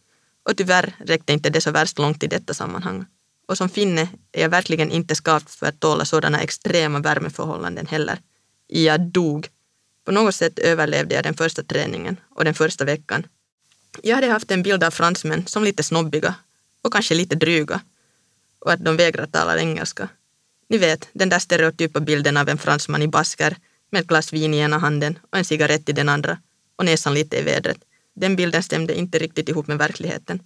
och 0.49 0.57
tyvärr 0.57 0.95
räckte 0.99 1.33
inte 1.33 1.51
det 1.51 1.61
så 1.61 1.71
värst 1.71 1.99
långt 1.99 2.23
i 2.23 2.27
detta 2.27 2.55
sammanhang. 2.55 3.07
Och 3.47 3.57
som 3.57 3.69
finne 3.69 4.09
är 4.33 4.43
jag 4.43 4.49
verkligen 4.49 4.91
inte 4.91 5.15
skapt 5.15 5.55
för 5.55 5.67
att 5.67 5.81
tåla 5.81 6.05
sådana 6.05 6.41
extrema 6.41 6.99
värmeförhållanden 6.99 7.87
heller. 7.87 8.19
Jag 8.67 9.01
dog. 9.01 9.49
På 10.05 10.13
något 10.13 10.35
sätt 10.35 10.59
överlevde 10.59 11.15
jag 11.15 11.25
den 11.25 11.35
första 11.35 11.63
träningen 11.63 12.17
och 12.31 12.45
den 12.45 12.55
första 12.55 12.85
veckan. 12.85 13.27
Jag 14.03 14.15
hade 14.15 14.27
haft 14.29 14.51
en 14.51 14.63
bild 14.63 14.85
av 14.85 14.91
fransmän 14.91 15.47
som 15.47 15.65
lite 15.65 15.83
snobbiga 15.83 16.35
och 16.83 16.93
kanske 16.93 17.15
lite 17.15 17.35
dryga 17.35 17.81
och 18.59 18.73
att 18.73 18.85
de 18.85 18.97
vägrar 18.97 19.27
tala 19.27 19.59
engelska. 19.59 20.09
Ni 20.69 20.79
vet, 20.79 21.09
den 21.13 21.29
där 21.29 21.39
stereotypa 21.39 22.01
bilden 22.01 22.37
av 22.37 22.49
en 22.49 22.59
fransman 22.59 23.03
i 23.03 23.09
basker 23.09 23.57
med 23.91 24.01
ett 24.01 24.07
glas 24.07 24.33
vin 24.33 24.55
i 24.55 24.59
ena 24.59 24.79
handen 24.79 25.19
och 25.31 25.39
en 25.39 25.45
cigarett 25.45 25.89
i 25.89 25.93
den 25.93 26.09
andra 26.09 26.39
och 26.77 26.85
näsan 26.85 27.15
lite 27.15 27.39
i 27.39 27.43
vädret. 27.43 27.79
Den 28.15 28.37
bilden 28.37 28.63
stämde 28.63 28.95
inte 28.95 29.19
riktigt 29.19 29.49
ihop 29.49 29.67
med 29.67 29.79
verkligheten. 29.79 30.41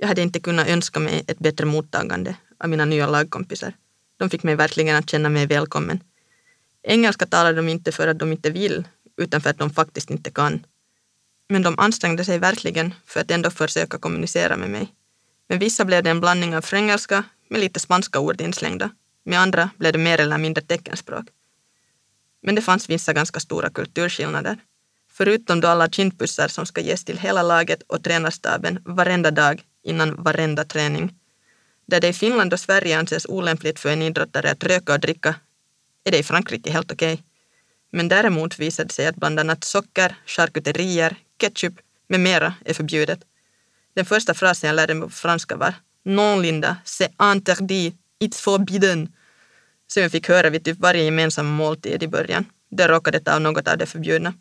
Jag 0.00 0.08
hade 0.08 0.22
inte 0.22 0.40
kunnat 0.40 0.68
önska 0.68 1.00
mig 1.00 1.24
ett 1.26 1.38
bättre 1.38 1.66
mottagande 1.66 2.36
av 2.58 2.68
mina 2.70 2.84
nya 2.84 3.06
lagkompisar. 3.06 3.72
De 4.16 4.30
fick 4.30 4.42
mig 4.42 4.56
verkligen 4.56 4.96
att 4.96 5.10
känna 5.10 5.28
mig 5.28 5.46
välkommen. 5.46 6.00
Engelska 6.82 7.26
talar 7.26 7.52
de 7.52 7.68
inte 7.68 7.92
för 7.92 8.08
att 8.08 8.18
de 8.18 8.32
inte 8.32 8.50
vill, 8.50 8.88
utan 9.16 9.40
för 9.40 9.50
att 9.50 9.58
de 9.58 9.70
faktiskt 9.70 10.10
inte 10.10 10.30
kan. 10.30 10.66
Men 11.48 11.62
de 11.62 11.78
ansträngde 11.78 12.24
sig 12.24 12.38
verkligen 12.38 12.94
för 13.06 13.20
att 13.20 13.30
ändå 13.30 13.50
försöka 13.50 13.98
kommunicera 13.98 14.56
med 14.56 14.70
mig. 14.70 14.92
Med 15.48 15.60
vissa 15.60 15.84
blev 15.84 16.02
det 16.02 16.10
en 16.10 16.20
blandning 16.20 16.56
av 16.56 16.60
frängelska 16.60 17.24
med 17.48 17.60
lite 17.60 17.80
spanska 17.80 18.20
ord 18.20 18.40
inslängda. 18.40 18.90
Med 19.24 19.40
andra 19.40 19.70
blev 19.76 19.92
det 19.92 19.98
mer 19.98 20.20
eller 20.20 20.38
mindre 20.38 20.64
teckenspråk. 20.64 21.26
Men 22.42 22.54
det 22.54 22.62
fanns 22.62 22.90
vissa 22.90 23.12
ganska 23.12 23.40
stora 23.40 23.70
kulturskillnader. 23.70 24.58
Förutom 25.10 25.60
då 25.60 25.68
alla 25.68 25.88
kindpussar 25.88 26.48
som 26.48 26.66
ska 26.66 26.80
ges 26.80 27.04
till 27.04 27.18
hela 27.18 27.42
laget 27.42 27.82
och 27.82 28.04
tränarstaben 28.04 28.78
varenda 28.84 29.30
dag 29.30 29.62
innan 29.88 30.22
varenda 30.22 30.64
träning. 30.64 31.14
Där 31.86 32.00
det 32.00 32.08
i 32.08 32.12
Finland 32.12 32.52
och 32.52 32.60
Sverige 32.60 32.98
anses 32.98 33.26
olämpligt 33.26 33.80
för 33.80 33.88
en 33.88 34.02
idrottare 34.02 34.50
att 34.50 34.64
röka 34.64 34.92
och 34.92 35.00
dricka 35.00 35.34
är 36.04 36.10
det 36.10 36.18
i 36.18 36.22
Frankrike 36.22 36.70
helt 36.70 36.92
okej. 36.92 37.14
Okay. 37.14 37.24
Men 37.90 38.08
däremot 38.08 38.58
visade 38.58 38.88
det 38.88 38.94
sig 38.94 39.06
att 39.06 39.16
bland 39.16 39.40
annat 39.40 39.64
socker, 39.64 40.16
charkuterier, 40.26 41.16
ketchup 41.38 41.74
med 42.08 42.20
mera 42.20 42.54
är 42.64 42.74
förbjudet. 42.74 43.18
Den 43.94 44.04
första 44.04 44.34
frasen 44.34 44.68
jag 44.68 44.74
lärde 44.74 44.94
mig 44.94 45.08
på 45.08 45.14
franska 45.14 45.56
var 45.56 45.74
Non 46.04 46.42
Linda, 46.42 46.76
c'est 46.84 47.32
interdit, 47.32 47.94
it's 48.20 48.42
forbidden. 48.42 49.12
Som 49.86 50.02
jag 50.02 50.12
fick 50.12 50.28
höra 50.28 50.50
vid 50.50 50.64
typ 50.64 50.78
varje 50.78 51.04
gemensam 51.04 51.46
måltid 51.46 52.02
i 52.02 52.08
början. 52.08 52.44
Där 52.70 52.88
råkade 52.88 53.20
ta 53.20 53.38
något 53.38 53.68
av 53.68 53.78
det 53.78 53.86
förbjudna. 53.86 54.34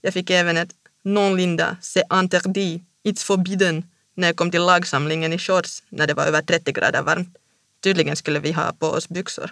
Jag 0.00 0.14
fick 0.14 0.30
även 0.30 0.56
ett 0.56 0.70
Non 1.02 1.36
Linda, 1.36 1.76
c'est 1.80 2.20
interdit, 2.20 2.82
it's 3.04 3.24
forbidden 3.24 3.84
när 4.16 4.28
jag 4.28 4.36
kom 4.36 4.50
till 4.50 4.62
lagsamlingen 4.62 5.32
i 5.32 5.38
shorts 5.38 5.82
när 5.88 6.06
det 6.06 6.14
var 6.14 6.26
över 6.26 6.42
30 6.42 6.72
grader 6.72 7.02
varmt. 7.02 7.36
Tydligen 7.82 8.16
skulle 8.16 8.40
vi 8.40 8.52
ha 8.52 8.72
på 8.72 8.86
oss 8.86 9.08
byxor. 9.08 9.50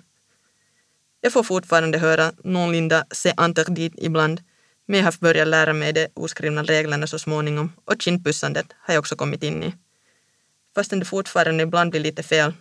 Jag 1.21 1.33
får 1.33 1.43
fortfarande 1.43 1.99
höra 1.99 2.33
Non 2.45 2.73
Linda, 2.73 3.05
c'est 3.11 3.45
interdit 3.45 3.93
ibland 3.97 4.41
men 4.87 4.99
jag 4.99 5.05
har 5.05 5.15
börjat 5.21 5.49
lära 5.49 5.73
mig 5.73 5.93
de 5.93 6.09
oskrivna 6.15 6.63
reglerna 6.63 7.07
så 7.07 7.19
småningom 7.19 7.73
och 7.85 8.03
kindpussandet 8.03 8.67
har 8.81 8.95
jag 8.95 9.01
också 9.01 9.17
kommit 9.17 9.43
in 9.43 9.63
i. 9.63 9.75
Fastän 10.75 10.99
det 10.99 11.05
fortfarande 11.05 11.63
ibland 11.63 11.91
blir 11.91 12.01
lite 12.01 12.23
fel, 12.23 12.53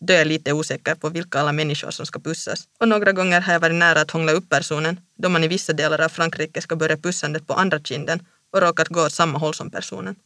då 0.00 0.12
är 0.12 0.18
jag 0.18 0.26
lite 0.26 0.52
osäker 0.52 0.94
på 0.94 1.08
vilka 1.08 1.40
alla 1.40 1.52
människor 1.52 1.90
som 1.90 2.06
ska 2.06 2.20
pussas. 2.20 2.68
Och 2.80 2.88
några 2.88 3.12
gånger 3.12 3.40
har 3.40 3.52
jag 3.52 3.60
varit 3.60 3.76
nära 3.76 4.00
att 4.00 4.10
hångla 4.10 4.32
upp 4.32 4.48
personen, 4.48 5.00
då 5.16 5.28
man 5.28 5.44
i 5.44 5.48
vissa 5.48 5.72
delar 5.72 6.00
av 6.00 6.08
Frankrike 6.08 6.60
ska 6.60 6.76
börja 6.76 6.96
pussandet 6.96 7.46
på 7.46 7.54
andra 7.54 7.80
kinden 7.80 8.26
och 8.50 8.60
råkat 8.60 8.88
gå 8.88 9.06
åt 9.06 9.12
samma 9.12 9.38
håll 9.38 9.54
som 9.54 9.70
personen. 9.70 10.16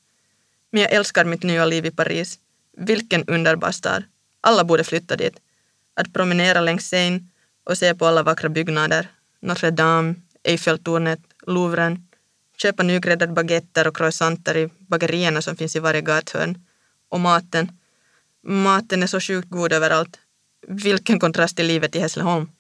Men 0.77 0.83
jag 0.83 0.93
älskar 0.93 1.25
mitt 1.25 1.43
nya 1.43 1.65
liv 1.65 1.87
i 1.87 1.91
Paris. 1.91 2.39
Vilken 2.77 3.25
underbar 3.25 3.73
stad. 3.73 4.03
Alla 4.41 4.65
borde 4.65 4.85
flytta 4.85 5.17
dit. 5.17 5.37
Att 5.95 6.13
promenera 6.13 6.61
längs 6.61 6.89
Seine 6.89 7.21
och 7.65 7.79
se 7.79 7.95
på 7.95 8.07
alla 8.07 8.23
vackra 8.23 8.49
byggnader, 8.49 9.09
Notre 9.41 9.71
Dame, 9.71 10.15
Eiffeltornet, 10.45 11.21
Louvren, 11.47 12.09
köpa 12.57 12.83
nygräddade 12.83 13.33
baguetter 13.33 13.87
och 13.87 13.97
croissanter 13.97 14.57
i 14.57 14.71
bagerierna 14.79 15.43
som 15.43 15.57
finns 15.57 15.77
i 15.77 15.79
varje 15.79 16.01
gathörn. 16.01 16.65
Och 17.09 17.21
maten. 17.21 17.79
Maten 18.43 19.03
är 19.03 19.07
så 19.07 19.21
sjukt 19.21 19.51
god 19.51 19.73
överallt. 19.73 20.19
Vilken 20.69 21.21
kontrast 21.21 21.57
till 21.57 21.67
livet 21.67 21.97
i 21.97 21.99
Hässleholm. 21.99 22.51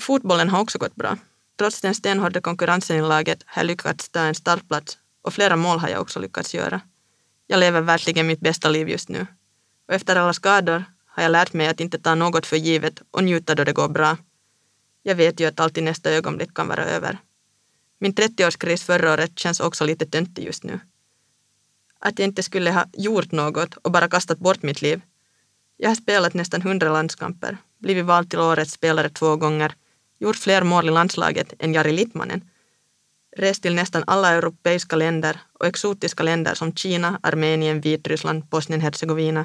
Fotbollen 0.00 0.48
har 0.48 0.60
också 0.60 0.78
gått 0.78 0.94
bra. 0.94 1.18
Trots 1.58 1.80
den 1.80 1.94
stenhårda 1.94 2.40
konkurrensen 2.40 2.96
i 2.96 3.02
laget 3.02 3.42
har 3.46 3.62
jag 3.62 3.66
lyckats 3.66 4.08
ta 4.08 4.20
en 4.20 4.34
startplats 4.34 4.98
och 5.22 5.34
flera 5.34 5.56
mål 5.56 5.78
har 5.78 5.88
jag 5.88 6.00
också 6.00 6.20
lyckats 6.20 6.54
göra. 6.54 6.80
Jag 7.46 7.60
lever 7.60 7.80
verkligen 7.80 8.26
mitt 8.26 8.40
bästa 8.40 8.68
liv 8.68 8.88
just 8.88 9.08
nu. 9.08 9.26
Och 9.88 9.94
efter 9.94 10.16
alla 10.16 10.32
skador 10.32 10.84
har 11.06 11.22
jag 11.22 11.32
lärt 11.32 11.52
mig 11.52 11.66
att 11.66 11.80
inte 11.80 11.98
ta 11.98 12.14
något 12.14 12.46
för 12.46 12.56
givet 12.56 13.02
och 13.10 13.24
njuta 13.24 13.54
då 13.54 13.64
det 13.64 13.72
går 13.72 13.88
bra. 13.88 14.16
Jag 15.02 15.14
vet 15.14 15.40
ju 15.40 15.46
att 15.46 15.60
allt 15.60 15.78
i 15.78 15.80
nästa 15.80 16.10
ögonblick 16.10 16.54
kan 16.54 16.68
vara 16.68 16.84
över. 16.84 17.18
Min 17.98 18.14
30-årskris 18.14 18.84
förra 18.84 19.12
året 19.12 19.38
känns 19.38 19.60
också 19.60 19.84
lite 19.84 20.06
töntig 20.06 20.44
just 20.44 20.64
nu. 20.64 20.80
Att 21.98 22.18
jag 22.18 22.28
inte 22.28 22.42
skulle 22.42 22.70
ha 22.70 22.84
gjort 22.92 23.32
något 23.32 23.76
och 23.76 23.90
bara 23.90 24.08
kastat 24.08 24.38
bort 24.38 24.62
mitt 24.62 24.82
liv. 24.82 25.00
Jag 25.76 25.90
har 25.90 25.94
spelat 25.94 26.34
nästan 26.34 26.62
hundra 26.62 26.92
landskamper, 26.92 27.56
blivit 27.78 28.04
vald 28.04 28.30
till 28.30 28.38
årets 28.38 28.72
spelare 28.72 29.08
två 29.08 29.36
gånger, 29.36 29.74
gjort 30.18 30.36
fler 30.36 30.62
mål 30.62 30.88
i 30.88 30.90
landslaget 30.90 31.54
än 31.58 31.74
Jari 31.74 31.92
Littmanen, 31.92 32.50
rest 33.36 33.62
till 33.62 33.74
nästan 33.74 34.04
alla 34.06 34.28
europeiska 34.30 34.96
länder 34.96 35.40
och 35.52 35.66
exotiska 35.66 36.22
länder 36.22 36.54
som 36.54 36.74
Kina, 36.74 37.20
Armenien, 37.22 37.80
Vitryssland, 37.80 38.44
Bosnien-Hercegovina. 38.44 39.44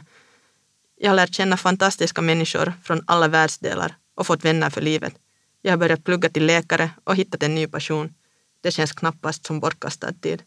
Jag 0.97 1.09
har 1.09 1.15
lärt 1.15 1.35
känna 1.35 1.57
fantastiska 1.57 2.21
människor 2.21 2.73
från 2.83 3.03
alla 3.05 3.27
världsdelar 3.27 3.95
och 4.15 4.27
fått 4.27 4.45
vänner 4.45 4.69
för 4.69 4.81
livet. 4.81 5.13
Jag 5.61 5.71
har 5.71 5.77
börjat 5.77 6.03
plugga 6.03 6.29
till 6.29 6.45
läkare 6.45 6.89
och 7.03 7.15
hittat 7.15 7.43
en 7.43 7.55
ny 7.55 7.67
passion. 7.67 8.13
Det 8.61 8.71
känns 8.71 8.91
knappast 8.91 9.45
som 9.45 9.59
bortkastad 9.59 10.13
tid. 10.13 10.43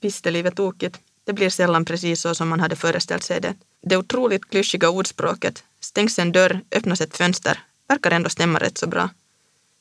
Visst 0.00 0.26
är 0.26 0.30
livet 0.30 0.56
tokigt. 0.56 1.00
Det 1.24 1.32
blir 1.32 1.50
sällan 1.50 1.84
precis 1.84 2.20
så 2.20 2.34
som 2.34 2.48
man 2.48 2.60
hade 2.60 2.76
föreställt 2.76 3.22
sig 3.22 3.40
det. 3.40 3.54
Det 3.82 3.96
otroligt 3.96 4.50
klyschiga 4.50 4.90
ordspråket 4.90 5.64
“stängs 5.80 6.18
en 6.18 6.32
dörr, 6.32 6.60
öppnas 6.70 7.00
ett 7.00 7.16
fönster” 7.16 7.58
verkar 7.88 8.10
ändå 8.10 8.30
stämma 8.30 8.58
rätt 8.58 8.78
så 8.78 8.86
bra. 8.86 9.10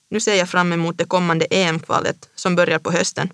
Nu 0.09 0.19
ser 0.19 0.35
jag 0.35 0.49
fram 0.49 0.73
emot 0.73 0.97
det 0.97 1.05
kommande 1.05 1.45
EM-kvalet 1.45 2.29
som 2.35 2.55
börjar 2.55 2.79
på 2.79 2.91
hösten. 2.91 3.29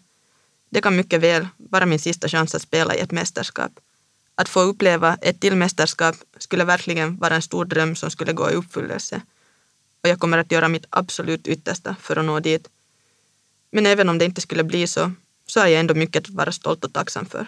Det 0.70 0.82
kan 0.82 0.96
mycket 0.96 1.22
väl 1.22 1.48
vara 1.58 1.86
min 1.86 2.00
sista 2.00 2.28
chans 2.28 2.56
att 2.56 2.62
spela 2.62 2.96
i 2.96 3.00
ett 3.00 3.12
mästerskap. 3.12 3.72
Att 4.36 4.50
få 4.50 4.62
uppleva 4.62 5.18
ett 5.22 5.42
till 5.42 5.56
mästerskap 5.56 6.16
skulle 6.38 6.64
verkligen 6.64 7.18
vara 7.18 7.36
en 7.36 7.42
stor 7.42 7.66
dröm 7.66 7.96
som 7.96 8.12
skulle 8.12 8.34
gå 8.34 8.52
i 8.52 8.54
uppfyllelse. 8.54 9.22
Och 10.04 10.10
jag 10.10 10.20
kommer 10.20 10.38
att 10.38 10.52
göra 10.52 10.68
mitt 10.68 10.86
absolut 10.90 11.48
yttersta 11.48 11.96
för 12.02 12.16
att 12.16 12.26
nå 12.26 12.40
dit. 12.40 12.68
Men 13.72 13.86
även 13.86 14.10
om 14.10 14.18
det 14.18 14.26
inte 14.26 14.42
skulle 14.42 14.64
bli 14.64 14.88
så, 14.88 15.12
så 15.48 15.60
är 15.60 15.68
jag 15.68 15.80
ändå 15.80 15.94
mycket 15.94 16.24
att 16.24 16.30
vara 16.30 16.52
stolt 16.52 16.86
och 16.86 16.94
tacksam 16.94 17.26
för. 17.26 17.48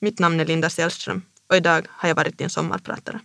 Mitt 0.00 0.18
namn 0.18 0.40
är 0.40 0.44
Linda 0.46 0.70
Sällström 0.70 1.22
och 1.46 1.56
idag 1.56 1.86
har 1.90 2.08
jag 2.08 2.16
varit 2.16 2.38
din 2.38 2.50
sommarpratare. 2.50 3.20